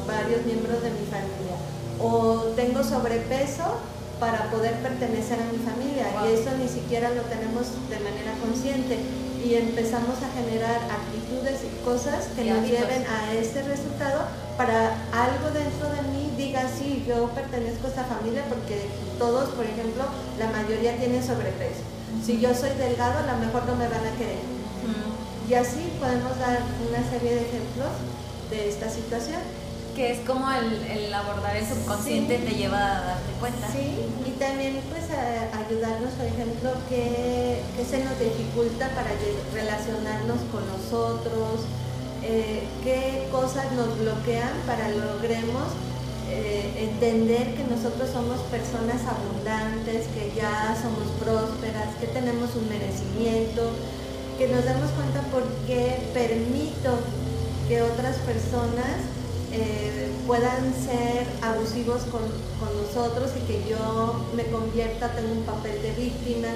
varios 0.07 0.45
miembros 0.45 0.81
de 0.83 0.91
mi 0.91 1.05
familia, 1.07 1.57
o 1.99 2.53
tengo 2.55 2.83
sobrepeso 2.83 3.79
para 4.19 4.51
poder 4.51 4.75
pertenecer 4.75 5.39
a 5.41 5.45
mi 5.51 5.57
familia 5.57 6.05
y 6.23 6.33
eso 6.33 6.51
ni 6.61 6.67
siquiera 6.67 7.09
lo 7.09 7.21
tenemos 7.23 7.67
de 7.89 7.99
manera 7.99 8.33
consciente 8.41 8.99
y 9.43 9.55
empezamos 9.55 10.17
a 10.21 10.31
generar 10.35 10.79
actitudes 10.91 11.61
y 11.63 11.85
cosas 11.85 12.27
que 12.35 12.45
nos 12.45 12.67
lleven 12.67 13.05
a 13.07 13.33
este 13.33 13.63
resultado 13.63 14.27
para 14.57 14.91
algo 15.13 15.51
dentro 15.53 15.87
de 15.89 16.01
mí 16.11 16.31
diga 16.35 16.63
sí, 16.67 17.03
yo 17.07 17.29
pertenezco 17.29 17.87
a 17.87 17.89
esta 17.89 18.03
familia 18.03 18.43
porque 18.49 18.87
todos, 19.17 19.49
por 19.49 19.65
ejemplo, 19.65 20.03
la 20.37 20.47
mayoría 20.47 20.97
tienen 20.97 21.23
sobrepeso. 21.23 21.83
Si 22.25 22.39
yo 22.39 22.53
soy 22.53 22.71
delgado, 22.71 23.19
a 23.19 23.33
lo 23.33 23.37
mejor 23.39 23.65
no 23.65 23.75
me 23.75 23.87
van 23.87 24.05
a 24.05 24.17
querer. 24.17 24.43
Y 25.49 25.53
así 25.53 25.91
podemos 25.99 26.37
dar 26.39 26.59
una 26.87 27.09
serie 27.09 27.35
de 27.35 27.41
ejemplos 27.41 27.89
de 28.49 28.69
esta 28.69 28.89
situación. 28.89 29.39
Que 29.95 30.13
es 30.13 30.19
como 30.25 30.47
el, 30.51 31.13
abordar 31.13 31.57
el 31.57 31.67
subconsciente 31.67 32.37
te 32.37 32.51
lleva 32.51 32.77
a 32.77 33.01
darte 33.01 33.31
cuenta. 33.39 33.67
Sí, 33.71 33.99
y 34.25 34.31
también 34.39 34.79
pues 34.89 35.03
a 35.11 35.59
ayudarnos, 35.65 36.13
por 36.13 36.25
ejemplo, 36.25 36.71
que, 36.87 37.61
se 37.89 38.03
nos 38.03 38.17
dificulta 38.19 38.89
para 38.89 39.09
relacionarnos 39.53 40.37
con 40.51 40.65
nosotros, 40.67 41.65
eh, 42.23 42.63
qué 42.83 43.27
cosas 43.31 43.71
nos 43.73 43.97
bloquean 43.99 44.51
para 44.67 44.89
logremos 44.89 45.63
eh, 46.31 46.89
entender 46.91 47.55
que 47.55 47.63
nosotros 47.63 48.09
somos 48.13 48.39
personas 48.51 49.01
abundantes, 49.01 50.05
que 50.13 50.31
ya 50.35 50.77
somos 50.79 51.09
prósperas, 51.17 51.95
que 51.99 52.05
tenemos 52.07 52.53
un 52.55 52.69
merecimiento, 52.69 53.71
que 54.37 54.47
nos 54.47 54.63
damos 54.63 54.91
cuenta 54.91 55.21
por 55.33 55.43
qué 55.65 55.97
permito 56.13 56.99
que 57.67 57.81
otras 57.81 58.17
personas 58.17 59.09
puedan 60.29 60.71
ser 60.75 61.25
abusivos 61.41 62.03
con, 62.11 62.21
nosotros 62.77 63.31
y 63.35 63.47
que 63.47 63.67
yo 63.67 64.27
me 64.35 64.43
convierta, 64.45 65.11
tengo 65.13 65.31
un 65.31 65.41
papel 65.41 65.81
de 65.81 65.91
víctima, 65.93 66.49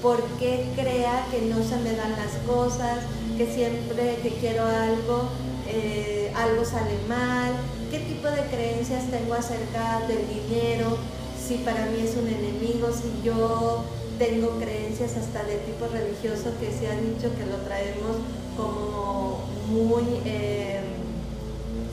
por 0.00 0.22
qué 0.38 0.66
crea 0.74 1.26
que 1.30 1.42
no 1.42 1.56
se 1.62 1.76
me 1.76 1.92
dan 1.94 2.12
las 2.12 2.32
cosas, 2.46 3.00
que 3.36 3.46
siempre 3.52 4.16
que 4.22 4.30
quiero 4.40 4.64
algo, 4.64 5.28
eh, 5.66 6.32
algo 6.36 6.64
sale 6.64 6.96
mal, 7.06 7.52
qué 7.90 7.98
tipo 7.98 8.28
de 8.28 8.42
creencias 8.44 9.10
tengo 9.10 9.34
acerca 9.34 10.00
del 10.08 10.24
dinero, 10.26 10.96
si 11.36 11.56
para 11.56 11.84
mí 11.86 12.00
es 12.00 12.16
un 12.16 12.28
enemigo, 12.28 12.88
si 12.92 13.22
yo 13.22 13.84
tengo 14.18 14.58
creencias 14.58 15.16
hasta 15.18 15.42
de 15.44 15.56
tipo 15.56 15.86
religioso 15.88 16.52
que 16.58 16.72
se 16.72 16.88
ha 16.88 16.96
dicho 16.96 17.28
que 17.36 17.44
lo 17.44 17.56
traemos 17.66 18.16
como 18.56 19.40
muy 19.68 20.04
eh, 20.24 20.80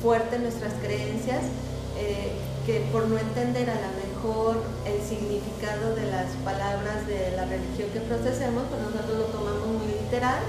fuerte 0.06 0.38
nuestras 0.38 0.74
creencias, 0.86 1.42
eh, 1.98 2.30
que 2.68 2.86
por 2.94 3.08
no 3.10 3.18
entender 3.18 3.68
a 3.72 3.74
lo 3.74 3.90
mejor 4.06 4.62
el 4.86 5.02
significado 5.02 5.96
de 5.96 6.06
las 6.12 6.30
palabras 6.46 7.08
de 7.08 7.34
la 7.36 7.46
religión 7.46 7.90
que 7.90 8.02
procesemos, 8.02 8.70
pues 8.70 8.86
nosotros 8.86 9.18
lo 9.18 9.26
tomamos 9.34 9.66
muy 9.66 9.88
literal 9.98 10.46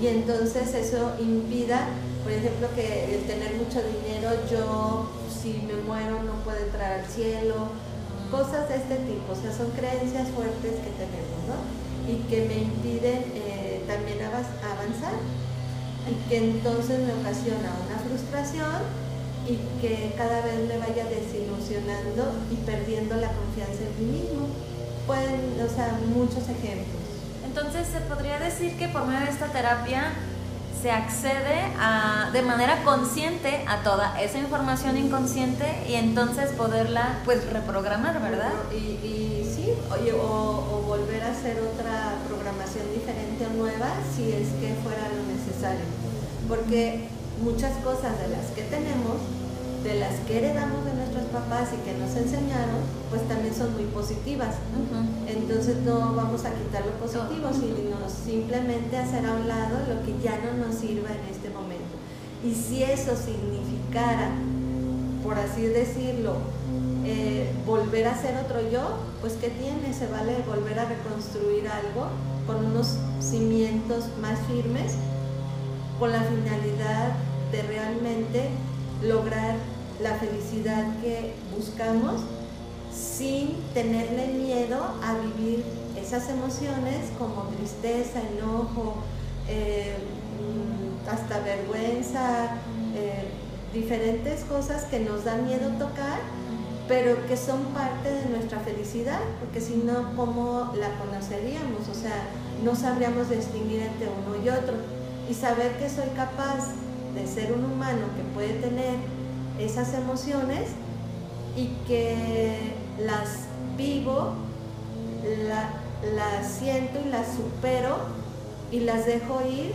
y 0.00 0.06
entonces 0.06 0.74
eso 0.74 1.10
impida, 1.18 1.88
por 2.22 2.30
ejemplo, 2.30 2.68
que 2.76 3.16
el 3.16 3.26
tener 3.26 3.50
mucho 3.58 3.82
dinero, 3.82 4.30
yo 4.48 5.10
si 5.26 5.58
me 5.66 5.82
muero 5.82 6.22
no 6.22 6.38
puedo 6.46 6.58
entrar 6.58 7.02
al 7.02 7.06
cielo, 7.06 7.66
cosas 8.30 8.68
de 8.68 8.76
este 8.76 8.94
tipo, 9.10 9.34
o 9.34 9.34
sea, 9.34 9.50
son 9.50 9.74
creencias 9.74 10.28
fuertes 10.30 10.78
que 10.86 10.92
tenemos, 10.94 11.38
¿no? 11.50 11.58
Y 12.06 12.22
que 12.30 12.46
me 12.46 12.62
impiden 12.62 13.26
eh, 13.34 13.82
también 13.88 14.22
avanzar 14.22 15.18
y 16.08 16.28
que 16.28 16.38
entonces 16.38 17.00
me 17.00 17.12
ocasiona 17.14 17.74
una 17.86 17.98
frustración 17.98 18.80
y 19.46 19.56
que 19.80 20.14
cada 20.16 20.42
vez 20.42 20.68
me 20.68 20.78
vaya 20.78 21.04
desilusionando 21.04 22.32
y 22.50 22.56
perdiendo 22.64 23.16
la 23.16 23.32
confianza 23.32 23.82
en 23.82 23.92
mí 23.98 24.20
mismo. 24.20 24.48
Pueden, 25.06 25.60
o 25.60 25.68
sea, 25.68 25.98
muchos 26.14 26.48
ejemplos. 26.48 27.02
Entonces, 27.44 27.88
se 27.88 28.00
podría 28.00 28.38
decir 28.38 28.76
que 28.76 28.88
por 28.88 29.06
medio 29.06 29.26
de 29.26 29.32
esta 29.32 29.46
terapia 29.46 30.12
se 30.80 30.90
accede 30.90 31.60
a, 31.78 32.30
de 32.32 32.42
manera 32.42 32.82
consciente 32.84 33.64
a 33.68 33.82
toda 33.82 34.20
esa 34.20 34.38
información 34.38 34.96
inconsciente 34.96 35.66
y 35.88 35.94
entonces 35.94 36.50
poderla 36.52 37.18
pues 37.24 37.50
reprogramar, 37.52 38.20
¿verdad? 38.20 38.52
Y, 38.72 39.44
sí, 39.44 39.72
o, 39.90 40.24
o, 40.24 40.82
volver 40.86 41.22
a 41.22 41.32
hacer 41.32 41.58
otra 41.60 42.14
programación 42.26 42.84
diferente 42.94 43.46
o 43.46 43.56
nueva 43.56 43.88
si 44.14 44.32
es 44.32 44.48
que 44.60 44.74
fuera 44.82 45.08
lo 45.08 45.22
necesario. 45.32 45.84
Porque 46.48 47.08
muchas 47.42 47.72
cosas 47.84 48.18
de 48.18 48.28
las 48.28 48.46
que 48.54 48.62
tenemos 48.62 49.16
de 49.82 49.94
las 49.98 50.14
que 50.26 50.38
heredamos 50.38 50.84
de 50.84 50.94
nuestros 50.94 51.24
papás 51.32 51.70
y 51.72 51.80
que 51.84 51.96
nos 51.96 52.14
enseñaron, 52.16 52.80
pues 53.08 53.26
también 53.28 53.54
son 53.54 53.72
muy 53.74 53.84
positivas. 53.84 54.56
Entonces 55.26 55.76
no 55.84 56.14
vamos 56.14 56.44
a 56.44 56.52
quitar 56.52 56.84
lo 56.84 56.92
positivo, 56.92 57.48
sino 57.52 57.96
simplemente 58.08 58.96
hacer 58.96 59.24
a 59.24 59.32
un 59.34 59.48
lado 59.48 59.78
lo 59.88 60.04
que 60.04 60.20
ya 60.22 60.38
no 60.38 60.66
nos 60.66 60.76
sirva 60.76 61.08
en 61.10 61.34
este 61.34 61.48
momento. 61.50 61.96
Y 62.44 62.54
si 62.54 62.82
eso 62.82 63.16
significara, 63.16 64.30
por 65.22 65.38
así 65.38 65.62
decirlo, 65.62 66.36
eh, 67.04 67.50
volver 67.66 68.08
a 68.08 68.20
ser 68.20 68.36
otro 68.36 68.60
yo, 68.70 68.98
pues 69.20 69.34
¿qué 69.34 69.48
tiene? 69.48 69.94
Se 69.94 70.06
vale 70.08 70.36
volver 70.46 70.78
a 70.78 70.84
reconstruir 70.84 71.68
algo 71.68 72.08
con 72.46 72.64
unos 72.66 72.96
cimientos 73.20 74.04
más 74.20 74.38
firmes, 74.46 74.94
con 75.98 76.12
la 76.12 76.22
finalidad 76.22 77.12
de 77.52 77.62
realmente 77.62 78.50
lograr 79.02 79.56
la 80.02 80.14
felicidad 80.14 80.84
que 81.00 81.34
buscamos 81.56 82.22
sin 82.92 83.56
tenerle 83.74 84.28
miedo 84.28 84.78
a 85.02 85.14
vivir 85.14 85.64
esas 85.96 86.28
emociones 86.28 87.10
como 87.18 87.44
tristeza, 87.56 88.20
enojo, 88.36 88.96
eh, 89.48 89.96
hasta 91.10 91.40
vergüenza, 91.40 92.56
eh, 92.94 93.28
diferentes 93.72 94.44
cosas 94.44 94.84
que 94.84 95.00
nos 95.00 95.24
dan 95.24 95.46
miedo 95.46 95.68
tocar, 95.78 96.18
pero 96.88 97.26
que 97.26 97.36
son 97.36 97.62
parte 97.66 98.12
de 98.12 98.26
nuestra 98.30 98.58
felicidad, 98.60 99.20
porque 99.38 99.60
si 99.60 99.76
no, 99.76 100.16
¿cómo 100.16 100.72
la 100.76 100.90
conoceríamos? 100.98 101.88
O 101.88 101.94
sea, 101.94 102.24
no 102.64 102.74
sabríamos 102.74 103.30
distinguir 103.30 103.82
entre 103.82 104.08
uno 104.08 104.44
y 104.44 104.48
otro. 104.48 104.74
Y 105.28 105.34
saber 105.34 105.76
que 105.78 105.88
soy 105.88 106.08
capaz 106.16 106.66
de 107.14 107.26
ser 107.26 107.52
un 107.52 107.64
humano 107.64 108.06
que 108.16 108.22
puede 108.34 108.54
tener 108.54 108.96
esas 109.60 109.94
emociones 109.94 110.70
y 111.56 111.68
que 111.86 112.74
las 112.98 113.46
vivo, 113.76 114.34
las 116.14 116.50
siento 116.50 117.00
y 117.04 117.08
las 117.08 117.26
supero 117.34 117.96
y 118.70 118.80
las 118.80 119.06
dejo 119.06 119.40
ir 119.46 119.72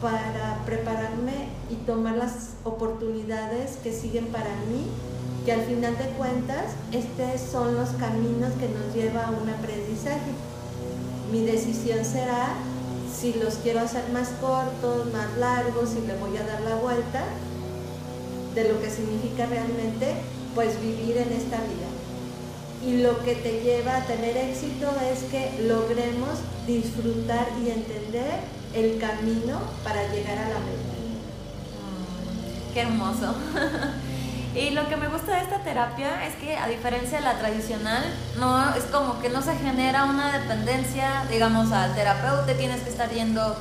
para 0.00 0.62
prepararme 0.64 1.48
y 1.70 1.74
tomar 1.86 2.16
las 2.16 2.50
oportunidades 2.64 3.76
que 3.82 3.92
siguen 3.92 4.26
para 4.26 4.50
mí, 4.70 4.86
que 5.44 5.52
al 5.52 5.62
final 5.62 5.96
de 5.96 6.06
cuentas 6.10 6.74
estos 6.92 7.40
son 7.50 7.74
los 7.76 7.90
caminos 7.90 8.52
que 8.54 8.68
nos 8.68 8.94
lleva 8.94 9.26
a 9.26 9.30
un 9.30 9.48
aprendizaje. 9.48 10.32
Mi 11.32 11.44
decisión 11.44 12.04
será 12.04 12.54
si 13.12 13.32
los 13.34 13.54
quiero 13.56 13.80
hacer 13.80 14.04
más 14.12 14.28
cortos, 14.40 15.12
más 15.12 15.36
largos, 15.38 15.90
si 15.90 16.06
le 16.06 16.16
voy 16.18 16.36
a 16.36 16.46
dar 16.46 16.60
la 16.62 16.76
vuelta, 16.76 17.24
de 18.56 18.72
lo 18.72 18.80
que 18.80 18.90
significa 18.90 19.44
realmente 19.46 20.14
pues 20.54 20.80
vivir 20.80 21.18
en 21.18 21.30
esta 21.30 21.58
vida. 21.58 21.86
y 22.82 22.98
lo 23.02 23.22
que 23.24 23.34
te 23.34 23.62
lleva 23.62 23.96
a 23.96 24.04
tener 24.04 24.36
éxito 24.36 24.88
es 25.12 25.24
que 25.24 25.62
logremos 25.66 26.38
disfrutar 26.66 27.48
y 27.62 27.70
entender 27.70 28.40
el 28.74 28.98
camino 28.98 29.58
para 29.82 30.06
llegar 30.12 30.38
a 30.38 30.48
la 30.48 30.58
meta. 30.60 30.94
qué 32.72 32.80
hermoso. 32.82 33.34
y 34.54 34.70
lo 34.70 34.88
que 34.88 34.96
me 34.96 35.08
gusta 35.08 35.36
de 35.36 35.42
esta 35.42 35.58
terapia 35.64 36.26
es 36.26 36.34
que 36.36 36.56
a 36.56 36.68
diferencia 36.68 37.18
de 37.18 37.24
la 37.24 37.38
tradicional, 37.38 38.04
no 38.38 38.74
es 38.74 38.84
como 38.84 39.18
que 39.20 39.30
no 39.30 39.42
se 39.42 39.56
genera 39.56 40.04
una 40.04 40.38
dependencia, 40.38 41.24
digamos, 41.30 41.72
al 41.72 41.94
terapeuta, 41.94 42.54
tienes 42.56 42.82
que 42.82 42.90
estar 42.90 43.10
yendo 43.10 43.56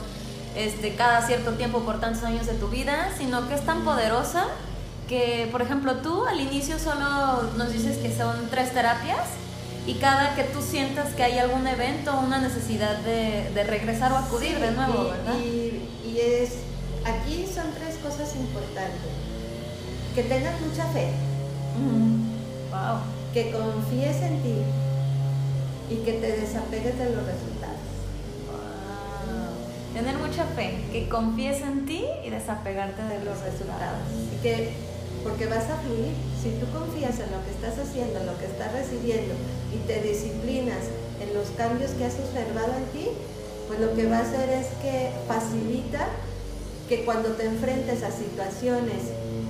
este, 0.55 0.95
cada 0.95 1.25
cierto 1.25 1.53
tiempo 1.53 1.79
por 1.79 1.99
tantos 1.99 2.23
años 2.23 2.45
de 2.45 2.53
tu 2.53 2.67
vida, 2.67 3.09
sino 3.17 3.47
que 3.47 3.55
es 3.55 3.65
tan 3.65 3.83
poderosa 3.83 4.45
que, 5.07 5.47
por 5.51 5.61
ejemplo, 5.61 5.95
tú 5.97 6.25
al 6.25 6.39
inicio 6.39 6.79
solo 6.79 7.43
nos 7.57 7.71
dices 7.71 7.97
que 7.97 8.15
son 8.15 8.49
tres 8.49 8.73
terapias 8.73 9.27
y 9.85 9.95
cada 9.95 10.35
que 10.35 10.43
tú 10.43 10.61
sientas 10.61 11.13
que 11.13 11.23
hay 11.23 11.37
algún 11.37 11.67
evento 11.67 12.15
o 12.15 12.21
una 12.21 12.39
necesidad 12.39 12.97
de, 12.99 13.51
de, 13.53 13.63
regresar 13.63 14.11
o 14.13 14.17
acudir 14.17 14.57
de 14.59 14.71
nuevo, 14.71 15.11
¿verdad? 15.11 15.35
Y, 15.37 15.87
y, 16.07 16.19
es, 16.19 16.53
aquí 17.05 17.45
son 17.45 17.65
tres 17.77 17.97
cosas 17.97 18.35
importantes. 18.35 19.11
Que 20.15 20.23
tengas 20.23 20.59
mucha 20.61 20.85
fe. 20.87 21.11
Wow. 22.71 22.99
Que 23.33 23.51
confíes 23.51 24.21
en 24.21 24.41
ti 24.41 24.55
y 25.89 25.95
que 25.97 26.13
te 26.13 26.31
desapegues 26.37 26.97
de 26.97 27.05
los 27.05 27.25
resultados. 27.25 27.75
Tener 29.93 30.17
mucha 30.17 30.43
fe, 30.43 30.83
que 30.91 31.07
confíes 31.07 31.61
en 31.61 31.85
ti 31.85 32.03
y 32.25 32.29
desapegarte 32.29 33.01
de 33.03 33.23
los 33.23 33.39
resultados. 33.39 33.99
Y 34.35 34.41
que, 34.41 34.73
porque 35.25 35.47
vas 35.47 35.65
a 35.65 35.81
fluir. 35.81 36.13
Si 36.37 36.53
tú 36.61 36.69
confías 36.69 37.17
en 37.17 37.33
lo 37.33 37.41
que 37.41 37.49
estás 37.49 37.81
haciendo, 37.81 38.21
en 38.21 38.27
lo 38.29 38.37
que 38.37 38.45
estás 38.45 38.71
recibiendo 38.71 39.33
y 39.73 39.81
te 39.89 39.99
disciplinas 39.99 40.85
en 41.19 41.33
los 41.33 41.49
cambios 41.57 41.91
que 41.97 42.05
has 42.05 42.13
observado 42.13 42.77
en 42.77 42.85
ti, 42.93 43.09
pues 43.67 43.81
lo 43.81 43.97
que 43.97 44.05
va 44.05 44.19
a 44.19 44.21
hacer 44.21 44.47
es 44.53 44.67
que 44.85 45.09
facilita 45.27 46.05
que 46.87 47.03
cuando 47.03 47.29
te 47.29 47.49
enfrentes 47.49 48.03
a 48.03 48.11
situaciones 48.13 49.09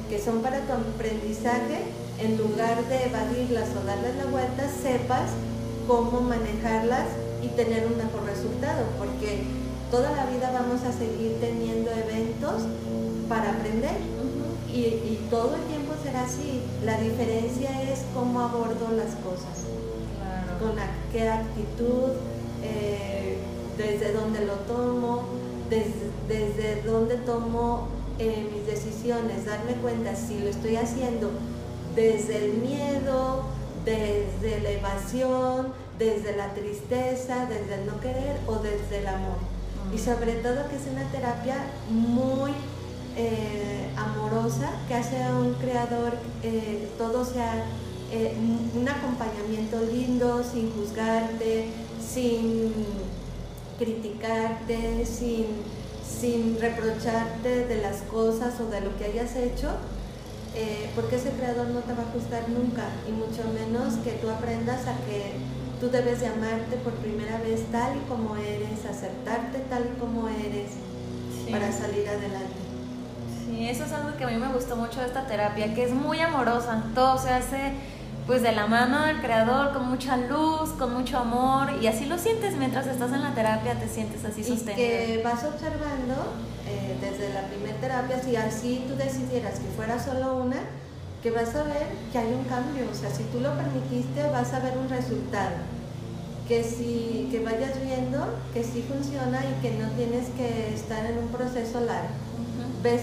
que 0.09 0.23
son 0.23 0.41
para 0.41 0.63
tu 0.63 0.71
aprendizaje, 0.71 1.83
en 2.23 2.38
lugar 2.38 2.79
de 2.88 3.11
evadirlas 3.11 3.67
o 3.75 3.85
darles 3.85 4.15
la 4.15 4.31
vuelta, 4.31 4.71
sepas 4.71 5.35
cómo 5.85 6.21
manejarlas 6.21 7.11
y 7.43 7.49
tener 7.49 7.85
un 7.85 7.97
mejor 7.97 8.23
resultado, 8.23 8.88
porque 8.97 9.43
toda 9.91 10.11
la 10.15 10.25
vida 10.27 10.51
vamos 10.53 10.83
a 10.83 10.93
seguir 10.93 11.35
teniendo 11.41 11.91
eventos 11.91 12.63
para 13.27 13.51
aprender 13.51 14.14
y, 14.75 15.27
todo 15.29 15.55
el 15.55 15.61
tiempo 15.63 15.93
será 16.03 16.23
así. 16.23 16.61
La 16.83 16.99
diferencia 16.99 17.81
es 17.83 18.03
cómo 18.13 18.41
abordo 18.41 18.89
las 18.95 19.15
cosas, 19.15 19.65
con 20.59 20.75
qué 21.11 21.29
actitud, 21.29 22.11
eh, 22.63 23.38
desde 23.77 24.13
dónde 24.13 24.45
lo 24.45 24.53
tomo, 24.53 25.23
desde, 25.69 26.11
desde 26.27 26.81
dónde 26.83 27.15
tomo 27.17 27.88
eh, 28.19 28.47
mis 28.53 28.65
decisiones, 28.65 29.45
darme 29.45 29.73
cuenta 29.73 30.15
si 30.15 30.39
lo 30.39 30.49
estoy 30.49 30.75
haciendo 30.75 31.31
desde 31.95 32.45
el 32.45 32.53
miedo, 32.57 33.43
desde 33.85 34.61
la 34.61 34.71
evasión, 34.71 35.73
desde 35.97 36.35
la 36.35 36.53
tristeza, 36.53 37.45
desde 37.45 37.81
el 37.81 37.85
no 37.85 37.99
querer 38.01 38.38
o 38.47 38.55
desde 38.55 38.99
el 38.99 39.07
amor. 39.07 39.38
Y 39.93 39.97
sobre 39.97 40.33
todo 40.35 40.67
que 40.69 40.75
es 40.75 40.88
una 40.91 41.09
terapia 41.11 41.55
muy 41.89 42.51
eh, 43.15 43.89
amorosa, 43.95 44.71
que 44.88 44.95
hace 44.95 45.23
a 45.23 45.36
un 45.36 45.54
creador 45.54 46.13
eh, 46.43 46.88
todo 46.97 47.25
sea 47.25 47.65
eh, 48.12 48.36
un 48.75 48.88
acompañamiento 48.88 49.82
lindo, 49.91 50.43
sin 50.43 50.71
juzgarte, 50.71 51.69
sin 51.99 52.71
criticarte, 53.78 55.06
sin, 55.06 55.47
sin 56.04 56.60
reprocharte 56.60 57.65
de 57.65 57.82
las 57.82 58.01
cosas 58.04 58.60
o 58.60 58.67
de 58.67 58.82
lo 58.82 58.95
que 58.97 59.06
hayas 59.06 59.36
hecho, 59.36 59.69
porque 60.95 61.17
ese 61.17 61.32
creador 61.32 61.67
no 61.67 61.82
te 61.82 61.91
va 61.91 62.04
a 62.04 62.12
juzgar 62.13 62.47
nunca, 62.47 62.88
y 63.06 63.12
mucho 63.12 63.43
menos 63.54 63.95
que 64.06 64.12
tú 64.12 64.30
aprendas 64.30 64.88
a 64.88 64.95
que 65.06 65.34
Tú 65.80 65.89
debes 65.89 66.21
de 66.21 66.28
amarte 66.28 66.78
por 66.78 66.93
primera 66.93 67.38
vez 67.41 67.65
tal 67.71 67.97
y 67.97 67.99
como 68.08 68.38
eres, 68.38 68.86
aceptarte 68.86 69.60
tal 69.69 69.84
y 69.93 69.99
como 69.99 70.30
eres 70.30 70.71
para 71.51 71.69
salir 71.71 72.08
adelante. 72.08 72.64
Sí, 73.45 73.69
eso 73.69 73.86
es 73.86 73.91
algo 73.91 74.17
que 74.17 74.23
a 74.23 74.27
mí 74.27 74.38
me 74.38 74.51
gustó 74.51 74.75
mucho 74.75 74.99
de 75.01 75.08
esta 75.08 75.27
terapia, 75.27 75.73
que 75.73 75.84
es 75.84 75.91
muy 75.91 76.19
amorosa. 76.19 76.84
Todo 76.95 77.17
se 77.17 77.29
hace 77.29 77.73
pues 78.25 78.41
de 78.41 78.51
la 78.53 78.65
mano 78.65 79.05
del 79.05 79.21
creador, 79.21 79.71
con 79.71 79.88
mucha 79.88 80.17
luz, 80.17 80.71
con 80.79 80.93
mucho 80.95 81.19
amor, 81.19 81.69
y 81.79 81.86
así 81.86 82.05
lo 82.05 82.17
sientes 82.17 82.55
mientras 82.58 82.88
estás 82.88 83.13
en 83.13 83.21
la 83.21 83.36
terapia, 83.36 83.75
te 83.75 83.88
sientes 83.88 84.25
así 84.25 84.43
sostenido. 84.43 84.73
Y 84.73 84.75
que 84.75 85.21
vas 85.23 85.43
observando 85.43 86.34
eh, 86.67 86.97
desde 86.99 87.31
la 87.34 87.41
primera 87.41 87.77
terapia, 87.77 88.19
si 88.23 88.36
así 88.36 88.84
tú 88.88 88.95
decidieras 88.95 89.60
que 89.60 89.67
fuera 89.75 90.03
solo 90.03 90.38
una, 90.38 90.58
que 91.21 91.29
vas 91.29 91.55
a 91.55 91.63
ver 91.63 91.88
que 92.12 92.17
hay 92.17 92.34
un 92.34 92.45
cambio, 92.45 92.86
o 92.91 92.95
sea, 92.95 93.12
si 93.12 93.23
tú 93.25 93.39
lo 93.41 93.53
permitiste 93.55 94.27
vas 94.31 94.53
a 94.53 94.60
ver 94.60 94.75
un 94.75 94.89
resultado, 94.89 95.58
que 96.47 96.63
si 96.63 97.27
que 97.31 97.41
vayas 97.43 97.79
viendo 97.81 98.25
que 98.53 98.63
sí 98.63 98.86
funciona 98.88 99.39
y 99.43 99.62
que 99.62 99.77
no 99.77 99.89
tienes 99.91 100.29
que 100.38 100.73
estar 100.73 101.05
en 101.05 101.17
un 101.17 101.27
proceso 101.29 101.79
largo. 101.79 102.10
Ves 102.84 103.01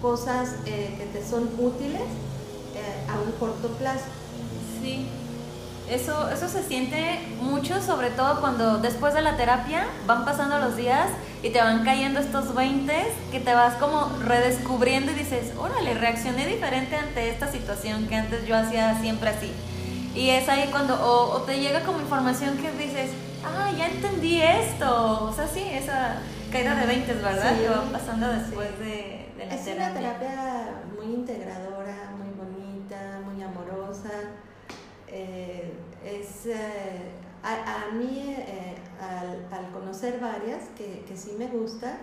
cosas 0.00 0.54
eh, 0.66 0.94
que 0.98 1.04
te 1.06 1.26
son 1.26 1.50
útiles 1.58 2.02
eh, 2.02 3.10
a 3.10 3.20
un 3.20 3.32
corto 3.32 3.68
plazo. 3.78 4.04
Sí. 4.82 5.06
Eso, 5.90 6.28
eso 6.28 6.48
se 6.48 6.62
siente 6.62 7.18
mucho, 7.40 7.80
sobre 7.80 8.10
todo 8.10 8.40
cuando 8.40 8.78
después 8.78 9.14
de 9.14 9.22
la 9.22 9.38
terapia 9.38 9.86
van 10.06 10.26
pasando 10.26 10.58
los 10.58 10.76
días 10.76 11.08
y 11.42 11.48
te 11.48 11.60
van 11.60 11.82
cayendo 11.82 12.20
estos 12.20 12.54
20 12.54 12.92
que 13.32 13.40
te 13.40 13.54
vas 13.54 13.74
como 13.76 14.10
redescubriendo 14.22 15.12
y 15.12 15.14
dices, 15.14 15.52
órale, 15.58 15.94
reaccioné 15.94 16.46
diferente 16.46 16.96
ante 16.96 17.30
esta 17.30 17.50
situación 17.50 18.06
que 18.06 18.16
antes 18.16 18.46
yo 18.46 18.56
hacía 18.56 19.00
siempre 19.00 19.30
así. 19.30 19.50
Y 20.14 20.30
es 20.30 20.48
ahí 20.48 20.68
cuando, 20.70 20.94
o, 21.00 21.40
te 21.42 21.58
llega 21.60 21.84
como 21.84 22.00
información 22.00 22.56
que 22.58 22.70
dices, 22.72 23.10
ah, 23.44 23.70
ya 23.76 23.86
entendí 23.86 24.42
esto. 24.42 25.24
O 25.24 25.32
sea, 25.32 25.46
sí, 25.46 25.62
esa 25.62 26.16
caída 26.50 26.74
de 26.74 26.86
20, 26.86 27.14
¿verdad? 27.14 27.58
que 27.58 27.68
van 27.68 27.92
pasando 27.92 28.28
después 28.28 28.78
de, 28.78 29.28
la 29.38 29.44
terapia. 29.44 29.54
Es 29.54 29.76
una 29.76 29.94
terapia 29.94 30.82
muy 30.96 31.14
integradora, 31.14 32.12
muy 32.16 32.30
bonita, 32.36 33.20
muy 33.24 33.42
amorosa 33.42 34.10
eh, 35.10 35.72
es, 36.04 36.46
eh, 36.46 37.12
a, 37.42 37.92
mí, 37.94 38.34
eh, 38.36 38.76
al, 39.00 39.70
conocer 39.72 40.20
varias, 40.20 40.64
que, 40.76 41.04
que, 41.06 41.16
sí 41.16 41.34
me 41.38 41.46
gusta, 41.46 41.98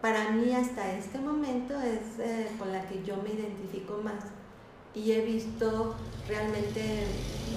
para 0.00 0.30
mí 0.30 0.54
hasta 0.54 0.92
este 0.92 1.18
momento 1.18 1.74
es 1.80 2.56
con 2.58 2.72
la 2.72 2.86
que 2.86 3.02
yo 3.04 3.16
me 3.16 3.30
identifico 3.30 4.00
más 4.02 4.24
y 4.94 5.12
he 5.12 5.20
visto 5.22 5.94
realmente 6.28 7.04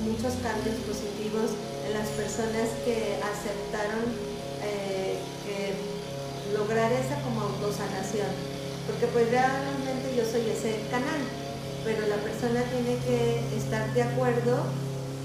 muchos 0.03 0.33
cambios 0.35 0.75
positivos 0.87 1.51
en 1.87 1.93
las 1.93 2.07
personas 2.09 2.69
que 2.83 3.17
aceptaron 3.23 4.37
lograr 6.53 6.91
esa 6.91 7.19
como 7.21 7.41
autosanación, 7.41 8.29
porque 8.87 9.07
pues 9.07 9.29
realmente 9.29 10.15
yo 10.15 10.23
soy 10.23 10.49
ese 10.49 10.81
canal, 10.89 11.21
pero 11.83 12.07
la 12.07 12.17
persona 12.17 12.61
tiene 12.71 12.97
que 13.05 13.57
estar 13.57 13.93
de 13.93 14.03
acuerdo, 14.03 14.63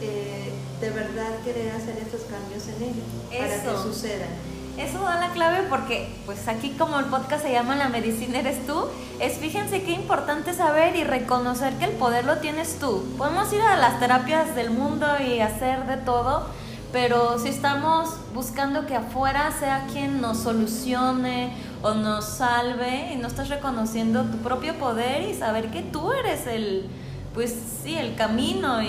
eh, 0.00 0.52
de 0.80 0.90
verdad 0.90 1.30
querer 1.44 1.72
hacer 1.72 1.96
estos 1.98 2.22
cambios 2.22 2.66
en 2.68 2.82
ella 2.82 3.04
para 3.38 3.62
que 3.62 3.82
sucedan. 3.82 4.52
Eso 4.78 5.02
da 5.02 5.20
la 5.20 5.32
clave 5.32 5.66
porque, 5.68 6.08
pues 6.24 6.48
aquí 6.48 6.70
como 6.78 6.98
el 6.98 7.04
podcast 7.04 7.44
se 7.44 7.52
llama 7.52 7.76
La 7.76 7.90
medicina 7.90 8.38
eres 8.38 8.66
tú, 8.66 8.86
es 9.20 9.34
fíjense 9.34 9.82
qué 9.82 9.92
importante 9.92 10.54
saber 10.54 10.96
y 10.96 11.04
reconocer 11.04 11.74
que 11.74 11.84
el 11.84 11.90
poder 11.92 12.24
lo 12.24 12.38
tienes 12.38 12.78
tú. 12.78 13.04
Podemos 13.18 13.52
ir 13.52 13.60
a 13.60 13.76
las 13.76 14.00
terapias 14.00 14.54
del 14.54 14.70
mundo 14.70 15.06
y 15.20 15.40
hacer 15.40 15.86
de 15.86 15.98
todo, 15.98 16.46
pero 16.92 17.38
si 17.38 17.48
estamos 17.48 18.10
buscando 18.34 18.86
que 18.86 18.94
afuera 18.94 19.50
sea 19.58 19.86
quien 19.90 20.20
nos 20.20 20.38
solucione 20.38 21.52
o 21.82 21.94
nos 21.94 22.24
salve 22.24 23.14
y 23.14 23.16
no 23.16 23.28
estás 23.28 23.48
reconociendo 23.48 24.24
tu 24.24 24.36
propio 24.38 24.74
poder 24.74 25.22
y 25.22 25.34
saber 25.34 25.70
que 25.70 25.80
tú 25.80 26.12
eres 26.12 26.46
el, 26.46 26.86
pues 27.34 27.56
sí, 27.82 27.96
el 27.96 28.14
camino 28.14 28.82
y, 28.82 28.86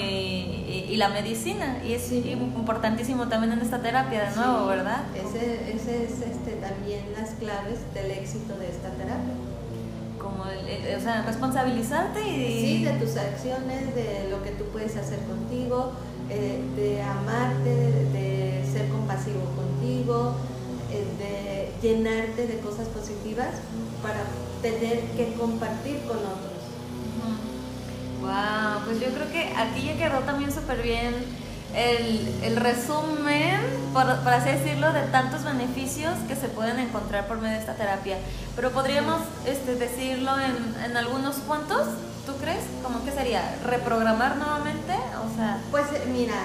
y, 0.90 0.96
la 0.98 1.10
medicina. 1.10 1.82
Y 1.86 1.94
es 1.94 2.12
importantísimo 2.12 3.30
también 3.30 3.54
en 3.54 3.62
esta 3.62 3.82
terapia 3.82 4.30
de 4.30 4.36
nuevo, 4.36 4.68
¿verdad? 4.68 5.04
Ese, 5.16 5.74
ese 5.74 6.04
es 6.04 6.12
este, 6.22 6.52
también 6.62 7.06
las 7.18 7.32
claves 7.32 7.80
del 7.94 8.12
éxito 8.12 8.58
de 8.58 8.70
esta 8.70 8.90
terapia. 8.90 9.34
Como, 10.20 10.44
o 10.44 11.02
sea, 11.02 11.24
responsabilizarte 11.24 12.22
y... 12.22 12.62
Sí, 12.62 12.84
de 12.84 12.94
tus 12.94 13.16
acciones, 13.16 13.96
de 13.96 14.28
lo 14.30 14.44
que 14.44 14.52
tú 14.52 14.66
puedes 14.72 14.96
hacer 14.96 15.20
contigo, 15.20 15.94
eh, 16.30 16.62
de 16.76 17.02
amarte, 17.02 17.70
de, 18.14 18.64
ser 18.72 18.90
compasivo 18.90 19.42
contigo, 19.56 20.34
eh, 20.92 21.06
de 21.20 21.88
llenarte 21.88 22.48
de 22.48 22.58
cosas 22.60 22.88
positivas 22.88 23.50
para 24.02 24.26
tener 24.62 25.02
que 25.16 25.34
compartir 25.34 26.00
con 26.08 26.18
otros. 26.18 26.54
Wow, 28.22 28.86
pues 28.86 29.00
yo 29.00 29.08
creo 29.08 29.32
que 29.32 29.54
aquí 29.56 29.86
ya 29.86 29.98
quedó 29.98 30.22
también 30.22 30.52
súper 30.52 30.82
bien 30.82 31.14
el, 31.76 32.56
resumen, 32.56 33.60
por, 33.94 34.04
así 34.10 34.50
decirlo, 34.50 34.94
de 34.94 35.02
tantos 35.04 35.44
beneficios 35.44 36.14
que 36.28 36.36
se 36.36 36.48
pueden 36.48 36.80
encontrar 36.80 37.28
por 37.28 37.38
medio 37.40 37.56
de 37.56 37.60
esta 37.60 37.76
terapia. 37.76 38.18
Pero 38.56 38.72
podríamos 38.72 39.22
este, 39.46 39.76
decirlo 39.76 40.32
en, 40.40 40.98
algunos 40.98 41.38
cuantos, 41.38 41.88
¿tú 42.26 42.34
crees? 42.38 42.64
¿Cómo 42.84 43.04
que 43.04 43.12
sería? 43.12 43.56
¿Reprogramar 43.66 44.38
nuevamente? 44.38 44.94
O 44.94 45.36
sea... 45.36 45.60
Pues 45.72 45.86
eh, 45.94 46.04
mira, 46.12 46.36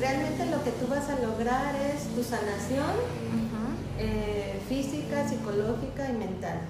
realmente 0.00 0.46
lo 0.46 0.62
que 0.62 0.70
tú 0.70 0.86
vas 0.88 1.08
a 1.08 1.20
lograr 1.20 1.74
es 1.74 2.04
tu 2.14 2.22
sanación 2.22 2.94
eh, 3.98 4.60
física, 4.68 5.28
psicológica 5.28 6.08
y 6.08 6.12
mental. 6.12 6.60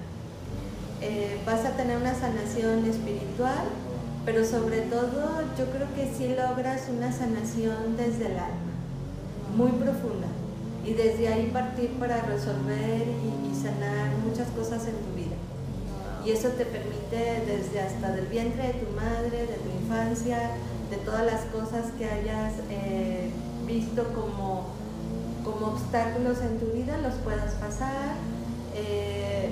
Eh, 1.01 1.39
vas 1.45 1.63
a 1.63 1.77
tener 1.77 1.97
una 1.97 2.13
sanación 2.13 2.85
espiritual, 2.85 3.69
pero 4.25 4.45
sobre 4.45 4.81
todo 4.81 5.41
yo 5.57 5.65
creo 5.71 5.87
que 5.95 6.11
sí 6.15 6.35
logras 6.35 6.87
una 6.89 7.11
sanación 7.11 7.97
desde 7.97 8.27
el 8.27 8.39
alma, 8.39 8.73
muy 9.55 9.71
profunda, 9.71 10.27
y 10.85 10.93
desde 10.93 11.27
ahí 11.27 11.49
partir 11.51 11.91
para 11.99 12.21
resolver 12.21 13.03
y, 13.07 13.49
sanar 13.59 14.15
muchas 14.25 14.47
cosas 14.51 14.87
en 14.87 14.95
tu 14.95 15.13
vida. 15.17 15.35
Y 16.25 16.31
eso 16.31 16.47
te 16.49 16.65
permite 16.65 17.43
desde 17.45 17.81
hasta 17.81 18.11
del 18.11 18.27
vientre 18.27 18.67
de 18.67 18.73
tu 18.73 18.95
madre, 18.95 19.37
de 19.37 19.57
tu 19.57 19.69
infancia, 19.83 20.51
de 20.89 20.95
todas 20.97 21.25
las 21.25 21.41
cosas 21.47 21.91
que 21.97 22.05
hayas 22.05 22.53
eh, 22.69 23.29
visto 23.67 24.05
como, 24.13 24.67
como 25.43 25.73
obstáculos 25.73 26.37
en 26.39 26.57
tu 26.57 26.67
vida, 26.67 26.97
los 26.99 27.15
puedas 27.15 27.53
pasar, 27.55 28.15
eh, 28.75 29.49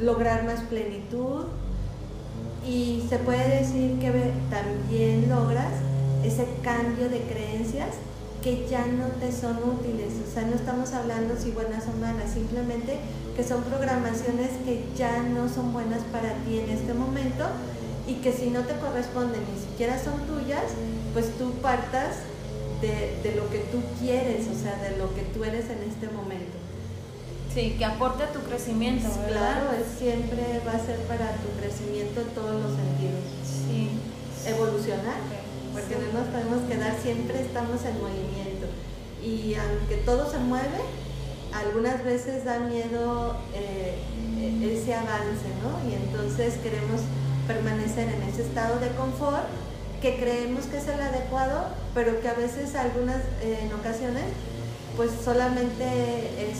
lograr 0.00 0.44
más 0.44 0.60
plenitud, 0.64 1.46
se 3.08 3.18
puede 3.18 3.60
decir 3.60 3.98
que 3.98 4.10
también 4.50 5.28
logras 5.28 5.72
ese 6.24 6.46
cambio 6.62 7.08
de 7.08 7.20
creencias 7.20 7.94
que 8.42 8.66
ya 8.68 8.86
no 8.86 9.06
te 9.20 9.32
son 9.32 9.58
útiles. 9.58 10.12
O 10.26 10.32
sea, 10.32 10.42
no 10.42 10.54
estamos 10.54 10.92
hablando 10.92 11.36
si 11.36 11.50
buenas 11.50 11.84
o 11.86 11.98
malas, 12.00 12.32
simplemente 12.32 12.98
que 13.36 13.44
son 13.44 13.62
programaciones 13.64 14.50
que 14.64 14.84
ya 14.96 15.22
no 15.22 15.48
son 15.48 15.72
buenas 15.72 16.02
para 16.12 16.32
ti 16.44 16.58
en 16.58 16.70
este 16.70 16.94
momento 16.94 17.44
y 18.06 18.14
que 18.14 18.32
si 18.32 18.50
no 18.50 18.60
te 18.60 18.74
corresponden 18.78 19.42
ni 19.52 19.60
siquiera 19.60 20.02
son 20.02 20.20
tuyas, 20.26 20.64
pues 21.12 21.36
tú 21.38 21.52
partas 21.60 22.16
de, 22.80 23.18
de 23.22 23.36
lo 23.36 23.48
que 23.50 23.58
tú 23.58 23.78
quieres, 24.00 24.46
o 24.48 24.54
sea, 24.54 24.76
de 24.82 24.96
lo 24.96 25.14
que 25.14 25.22
tú 25.22 25.44
eres 25.44 25.66
en 25.70 25.82
este 25.88 26.08
momento. 26.08 26.65
Sí, 27.56 27.74
que 27.78 27.86
aporte 27.86 28.22
a 28.22 28.32
tu 28.32 28.40
crecimiento, 28.40 29.08
¿verdad? 29.24 29.62
Claro, 29.64 29.82
siempre 29.98 30.60
va 30.60 30.72
a 30.72 30.78
ser 30.78 30.98
para 31.08 31.32
tu 31.40 31.48
crecimiento 31.58 32.20
en 32.20 32.28
todos 32.36 32.52
los 32.52 32.76
sentidos. 32.76 33.24
Sí. 33.48 33.96
Evolucionar, 34.44 35.16
porque 35.72 35.96
no 35.96 36.20
nos 36.20 36.28
podemos 36.28 36.68
quedar, 36.68 36.94
siempre 37.02 37.40
estamos 37.40 37.80
en 37.86 37.96
movimiento. 37.96 38.68
Y 39.24 39.54
aunque 39.54 39.96
todo 40.04 40.30
se 40.30 40.36
mueve, 40.36 40.84
algunas 41.54 42.04
veces 42.04 42.44
da 42.44 42.58
miedo 42.58 43.38
eh, 43.54 44.04
ese 44.60 44.92
avance, 44.92 45.48
¿no? 45.64 45.80
Y 45.90 45.94
entonces 45.94 46.56
queremos 46.62 47.00
permanecer 47.46 48.06
en 48.06 48.22
ese 48.24 48.42
estado 48.42 48.80
de 48.80 48.90
confort 48.90 49.48
que 50.02 50.18
creemos 50.18 50.66
que 50.66 50.76
es 50.76 50.88
el 50.88 51.00
adecuado, 51.00 51.68
pero 51.94 52.20
que 52.20 52.28
a 52.28 52.34
veces 52.34 52.74
algunas, 52.74 53.22
eh, 53.40 53.60
en 53.62 53.72
ocasiones, 53.72 54.24
pues 54.94 55.10
solamente 55.24 55.86
es 56.50 56.58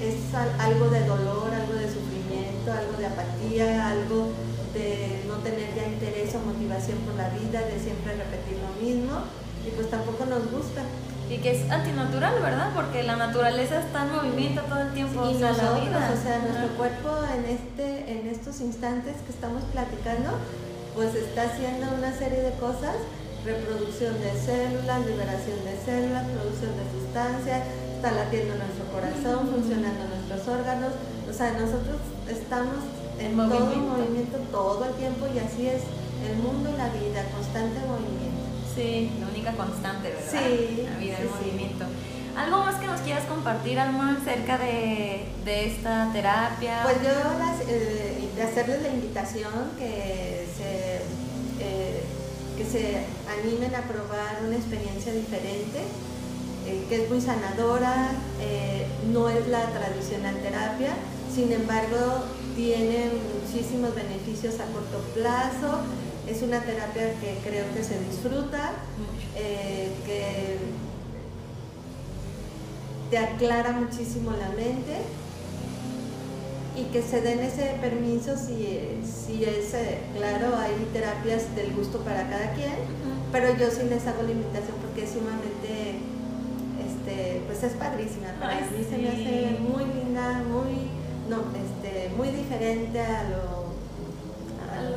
es 0.00 0.34
algo 0.34 0.88
de 0.88 1.00
dolor, 1.06 1.50
algo 1.52 1.74
de 1.74 1.88
sufrimiento, 1.88 2.72
algo 2.72 2.98
de 2.98 3.06
apatía, 3.06 3.88
algo 3.88 4.32
de 4.74 5.24
no 5.26 5.36
tener 5.36 5.74
ya 5.74 5.88
interés 5.88 6.34
o 6.34 6.40
motivación 6.40 6.98
por 6.98 7.14
la 7.14 7.30
vida, 7.30 7.60
de 7.60 7.80
siempre 7.80 8.12
repetir 8.16 8.58
lo 8.60 8.72
mismo 8.84 9.24
y 9.66 9.70
pues 9.70 9.90
tampoco 9.90 10.26
nos 10.26 10.50
gusta. 10.50 10.82
Y 11.28 11.38
que 11.38 11.50
es 11.50 11.70
antinatural, 11.70 12.40
¿verdad? 12.40 12.70
Porque 12.72 13.02
la 13.02 13.16
naturaleza 13.16 13.80
está 13.80 14.06
en 14.06 14.14
movimiento 14.14 14.62
todo 14.62 14.80
el 14.80 14.92
tiempo. 14.92 15.26
y 15.28 15.34
nosotros, 15.34 16.02
o 16.14 16.22
sea, 16.22 16.38
nuestro 16.38 16.68
cuerpo 16.76 17.18
en, 17.34 17.44
este, 17.50 18.12
en 18.12 18.28
estos 18.28 18.60
instantes 18.60 19.16
que 19.26 19.32
estamos 19.32 19.64
platicando, 19.72 20.38
pues 20.94 21.16
está 21.16 21.42
haciendo 21.50 21.86
una 21.98 22.16
serie 22.16 22.42
de 22.42 22.52
cosas, 22.62 22.94
reproducción 23.44 24.14
de 24.20 24.38
células, 24.38 25.04
liberación 25.04 25.58
de 25.66 25.74
células, 25.84 26.24
producción 26.30 26.72
de 26.78 26.86
sustancias, 26.94 27.62
está 27.96 28.12
latiendo 28.12 28.54
nuestro 28.56 28.84
corazón, 28.92 29.48
funcionando 29.48 30.04
nuestros 30.04 30.46
órganos, 30.48 30.92
o 31.28 31.32
sea, 31.32 31.52
nosotros 31.52 31.96
estamos 32.28 32.84
en, 33.18 33.36
todo 33.36 33.76
movimiento 33.76 34.36
todo 34.52 34.84
el 34.84 34.94
tiempo 34.94 35.26
y 35.34 35.38
así 35.38 35.66
es 35.66 35.82
el 36.28 36.36
mundo 36.38 36.68
y 36.68 36.76
la 36.76 36.88
vida, 36.92 37.24
constante 37.32 37.80
movimiento. 37.88 38.44
Sí, 38.74 39.10
la 39.18 39.28
única 39.28 39.52
constante, 39.52 40.10
¿verdad? 40.10 40.30
Sí. 40.30 40.84
La 40.84 40.98
vida, 40.98 41.16
el 41.18 41.30
movimiento. 41.30 41.86
¿Algo 42.36 42.58
más 42.58 42.74
que 42.74 42.86
nos 42.86 43.00
quieras 43.00 43.24
compartir, 43.24 43.78
Alma, 43.80 44.18
acerca 44.20 44.58
de, 44.58 45.24
de 45.46 45.66
esta 45.72 46.10
terapia? 46.12 46.80
Pues 46.82 46.96
yo 47.02 47.08
eh, 47.66 48.28
de 48.36 48.42
hacerles 48.42 48.82
la 48.82 48.88
invitación 48.88 49.72
que 49.78 50.46
se, 50.54 50.96
eh, 51.64 52.04
que 52.58 52.64
se 52.66 53.06
animen 53.40 53.74
a 53.74 53.80
probar 53.88 54.36
una 54.46 54.56
experiencia 54.56 55.14
diferente 55.14 55.80
eh, 56.66 56.84
que 56.88 57.04
es 57.04 57.08
muy 57.08 57.20
sanadora, 57.20 58.10
eh, 58.40 58.86
no 59.12 59.28
es 59.28 59.46
la 59.46 59.66
tradicional 59.66 60.34
terapia, 60.42 60.94
sin 61.32 61.52
embargo 61.52 62.24
tiene 62.56 63.10
muchísimos 63.40 63.94
beneficios 63.94 64.54
a 64.54 64.64
corto 64.72 64.98
plazo, 65.14 65.78
es 66.26 66.42
una 66.42 66.60
terapia 66.60 67.14
que 67.20 67.38
creo 67.48 67.72
que 67.72 67.84
se 67.84 68.00
disfruta, 68.00 68.72
eh, 69.36 69.92
que 70.04 70.56
te 73.10 73.18
aclara 73.18 73.70
muchísimo 73.70 74.32
la 74.32 74.48
mente 74.48 74.96
y 76.76 76.84
que 76.86 77.00
se 77.00 77.20
den 77.20 77.38
ese 77.44 77.76
permiso 77.80 78.36
si, 78.36 78.98
si 79.04 79.44
es, 79.44 79.72
claro, 80.16 80.56
hay 80.56 80.74
terapias 80.92 81.54
del 81.54 81.72
gusto 81.76 81.98
para 82.00 82.28
cada 82.28 82.54
quien, 82.54 82.74
pero 83.30 83.56
yo 83.56 83.70
sí 83.70 83.88
les 83.88 84.04
hago 84.08 84.24
la 84.24 84.32
invitación 84.32 84.76
porque 84.82 85.04
es 85.04 85.10
sumamente 85.10 85.85
este, 87.16 87.42
pues 87.46 87.62
es 87.62 87.72
padrísima. 87.74 88.28
Para 88.38 88.56
mí 88.56 88.84
se 88.88 88.98
me 88.98 89.08
hace 89.08 89.58
muy 89.60 89.84
linda, 89.84 90.42
muy, 90.48 90.90
no, 91.28 91.38
este, 91.56 92.10
muy 92.16 92.28
diferente 92.28 93.00
a 93.00 93.24
lo, 93.24 93.66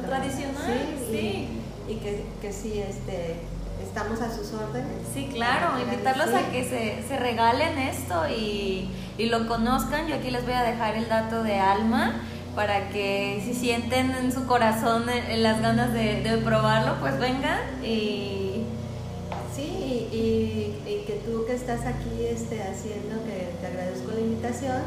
tradicional. 0.05 0.55
Sí, 1.09 1.47
Y, 1.87 1.95
que, 1.95 2.25
que, 2.41 2.51
sí, 2.51 2.79
este, 2.79 3.37
estamos 3.81 4.19
a 4.21 4.35
sus 4.35 4.53
órdenes. 4.53 5.07
Sí, 5.13 5.29
claro, 5.33 5.79
invitarlos 5.81 6.29
a 6.29 6.51
que 6.51 6.63
se, 6.63 7.07
se 7.07 7.17
regalen 7.17 7.77
esto 7.77 8.27
y, 8.29 8.89
y, 9.17 9.25
lo 9.27 9.47
conozcan. 9.47 10.07
Yo 10.07 10.15
aquí 10.15 10.29
les 10.29 10.43
voy 10.43 10.53
a 10.53 10.63
dejar 10.63 10.95
el 10.95 11.07
dato 11.07 11.43
de 11.43 11.59
Alma 11.59 12.21
para 12.55 12.89
que 12.89 13.41
si 13.45 13.53
sienten 13.53 14.11
en 14.11 14.31
su 14.31 14.45
corazón 14.45 15.05
las 15.37 15.61
ganas 15.61 15.93
de, 15.93 16.21
de 16.21 16.37
probarlo, 16.37 16.99
pues 16.99 17.17
vengan 17.17 17.59
y... 17.83 18.48
Sí, 21.19 21.25
tú 21.25 21.45
que 21.45 21.53
estás 21.53 21.85
aquí 21.85 22.25
este, 22.25 22.61
haciendo, 22.61 23.23
que 23.25 23.49
te 23.59 23.67
agradezco 23.67 24.11
la 24.11 24.19
invitación, 24.19 24.81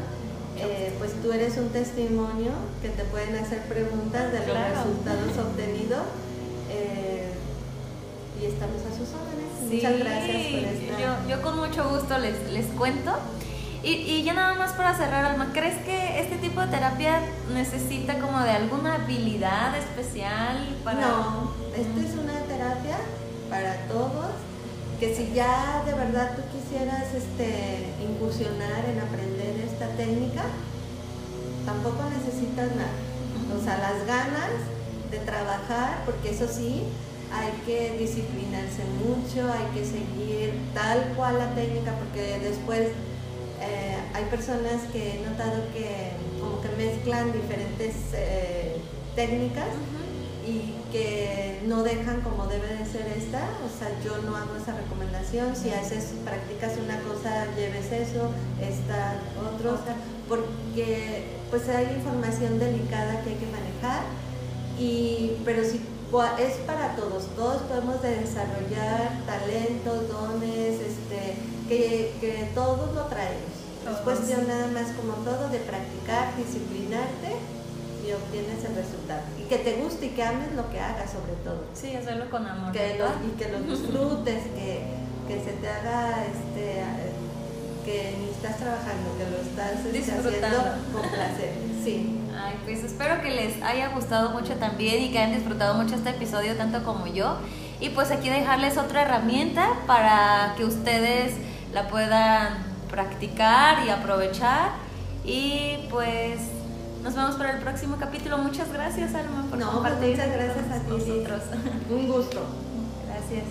eh, 0.57 0.93
pues 0.99 1.11
tú 1.21 1.31
eres 1.31 1.57
un 1.57 1.69
testimonio 1.69 2.51
que 2.81 2.89
te 2.89 3.03
pueden 3.05 3.35
hacer 3.35 3.61
preguntas 3.63 4.31
de 4.31 4.39
los 4.39 4.47
resultados 4.47 5.37
obtenidos 5.47 6.03
eh, 6.69 7.31
y 8.41 8.45
estamos 8.45 8.81
a 8.81 8.91
sus 8.95 9.09
órdenes. 9.13 9.73
Muchas 9.73 9.99
gracias 9.99 10.53
por 10.53 10.59
esta. 10.59 10.99
Yo, 10.99 11.29
yo 11.29 11.41
con 11.41 11.57
mucho 11.57 11.89
gusto 11.89 12.17
les, 12.17 12.51
les 12.51 12.65
cuento. 12.67 13.11
Y, 13.83 13.91
y, 13.91 14.23
ya 14.23 14.33
nada 14.33 14.53
más 14.53 14.71
para 14.73 14.95
cerrar, 14.95 15.25
Alma, 15.25 15.49
¿crees 15.51 15.75
que 15.83 16.21
este 16.21 16.37
tipo 16.37 16.61
de 16.61 16.67
terapia 16.67 17.19
necesita 17.53 18.17
como 18.17 18.39
de 18.39 18.51
alguna 18.51 18.95
habilidad 18.95 19.77
especial 19.77 20.77
para...? 20.85 21.01
No, 21.01 21.51
esta 21.75 21.99
es 21.99 22.13
una 22.13 22.39
terapia 22.47 22.97
para 23.49 23.75
todos 23.87 24.31
que 24.99 25.15
si 25.15 25.33
ya 25.33 25.83
de 25.85 25.93
verdad 25.93 26.35
tú 26.35 26.41
quisieras 26.51 27.13
este, 27.13 27.93
incursionar 28.01 28.85
en 28.85 28.99
aprender 28.99 29.59
esta 29.65 29.87
técnica, 29.95 30.43
tampoco 31.65 32.03
necesitas 32.09 32.75
nada. 32.75 32.97
O 33.57 33.63
sea, 33.63 33.77
las 33.77 34.05
ganas 34.05 34.51
de 35.11 35.17
trabajar, 35.19 36.03
porque 36.05 36.31
eso 36.31 36.47
sí, 36.47 36.83
hay 37.31 37.51
que 37.65 37.97
disciplinarse 37.97 38.83
mucho, 39.03 39.51
hay 39.51 39.65
que 39.73 39.85
seguir 39.85 40.53
tal 40.73 41.13
cual 41.15 41.39
la 41.39 41.53
técnica, 41.55 41.93
porque 41.97 42.39
después 42.39 42.89
eh, 43.61 43.97
hay 44.13 44.25
personas 44.25 44.81
que 44.91 45.15
he 45.15 45.29
notado 45.29 45.63
que 45.73 46.11
como 46.39 46.61
que 46.61 46.69
mezclan 46.77 47.31
diferentes 47.31 47.95
eh, 48.13 48.77
técnicas 49.15 49.69
y 50.45 50.75
que 50.91 51.61
no 51.67 51.83
dejan 51.83 52.21
como 52.21 52.47
debe 52.47 52.67
de 52.67 52.85
ser 52.85 53.07
esta, 53.17 53.47
o 53.63 53.69
sea, 53.79 53.89
yo 54.03 54.21
no 54.23 54.35
hago 54.35 54.55
esa 54.55 54.75
recomendación, 54.75 55.55
si 55.55 55.69
haces, 55.71 56.13
practicas 56.25 56.73
una 56.83 56.99
cosa, 56.99 57.45
lleves 57.55 57.91
eso, 57.91 58.29
esta, 58.61 59.15
otro, 59.39 59.79
porque 60.27 61.23
pues 61.49 61.69
hay 61.69 61.95
información 61.95 62.59
delicada 62.59 63.21
que 63.21 63.29
hay 63.31 63.35
que 63.35 63.47
manejar, 63.47 64.03
y, 64.77 65.37
pero 65.45 65.63
si 65.63 65.81
es 66.37 66.53
para 66.67 66.95
todos, 66.95 67.25
todos 67.35 67.61
podemos 67.63 68.01
desarrollar 68.01 69.23
talentos, 69.25 70.09
dones, 70.09 70.79
este, 70.79 71.35
que, 71.67 72.13
que 72.19 72.51
todos 72.53 72.93
lo 72.93 73.05
traemos. 73.05 73.53
Es 73.89 73.97
cuestión 73.97 74.47
nada 74.47 74.67
más 74.67 74.91
como 74.91 75.13
todo 75.25 75.49
de 75.49 75.57
practicar, 75.59 76.35
disciplinarte 76.37 77.35
y 78.05 78.11
obtienes 78.11 78.63
el 78.65 78.75
resultado. 78.75 79.21
Y 79.39 79.43
que 79.43 79.57
te 79.57 79.73
guste 79.73 80.07
y 80.07 80.09
que 80.09 80.23
ames 80.23 80.53
lo 80.53 80.69
que 80.69 80.79
hagas 80.79 81.11
sobre 81.11 81.33
todo. 81.43 81.63
Sí, 81.73 81.95
hacerlo 81.95 82.29
con 82.29 82.45
amor. 82.45 82.71
Que 82.71 82.99
y 82.99 83.37
que 83.37 83.49
lo 83.49 83.59
disfrutes, 83.59 84.43
que, 84.55 84.83
que 85.27 85.43
se 85.43 85.51
te 85.53 85.69
haga 85.69 86.25
este 86.25 86.83
que 87.83 88.15
ni 88.17 88.29
estás 88.29 88.57
trabajando, 88.57 89.17
que 89.17 89.29
lo 89.29 89.37
estás 89.37 89.85
este, 89.85 90.11
haciendo 90.11 90.57
con 90.93 91.09
placer. 91.09 91.53
Sí. 91.83 92.19
Ay, 92.35 92.55
pues 92.63 92.83
espero 92.83 93.21
que 93.21 93.29
les 93.29 93.61
haya 93.61 93.89
gustado 93.89 94.31
mucho 94.31 94.53
también 94.55 95.03
y 95.03 95.11
que 95.11 95.19
hayan 95.19 95.35
disfrutado 95.35 95.75
mucho 95.75 95.95
este 95.95 96.11
episodio 96.11 96.55
tanto 96.55 96.83
como 96.83 97.07
yo. 97.07 97.37
Y 97.79 97.89
pues 97.89 98.11
aquí 98.11 98.29
dejarles 98.29 98.77
otra 98.77 99.03
herramienta 99.03 99.73
para 99.85 100.53
que 100.57 100.63
ustedes 100.63 101.33
la 101.73 101.89
puedan 101.89 102.63
practicar 102.89 103.85
y 103.85 103.89
aprovechar. 103.89 104.71
Y 105.25 105.77
pues 105.89 106.39
nos 107.03 107.15
vemos 107.15 107.35
para 107.35 107.51
el 107.51 107.59
próximo 107.61 107.97
capítulo. 107.99 108.37
Muchas 108.37 108.71
gracias, 108.71 109.13
Alma, 109.13 109.45
por 109.49 109.59
no, 109.59 109.65
pues 109.65 109.75
compartir. 109.75 110.11
muchas 110.11 110.31
gracias 110.31 110.71
a 110.71 110.79
ti. 110.79 111.93
Un 111.93 112.07
gusto. 112.07 112.41
Gracias. 113.07 113.43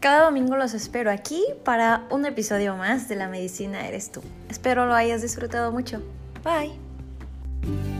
Cada 0.00 0.26
domingo 0.26 0.56
los 0.56 0.72
espero 0.72 1.10
aquí 1.10 1.44
para 1.64 2.06
un 2.10 2.24
episodio 2.26 2.76
más 2.76 3.08
de 3.08 3.16
La 3.16 3.28
Medicina 3.28 3.88
Eres 3.88 4.12
tú. 4.12 4.22
Espero 4.48 4.86
lo 4.86 4.94
hayas 4.94 5.20
disfrutado 5.20 5.72
mucho. 5.72 6.00
Bye. 6.44 7.95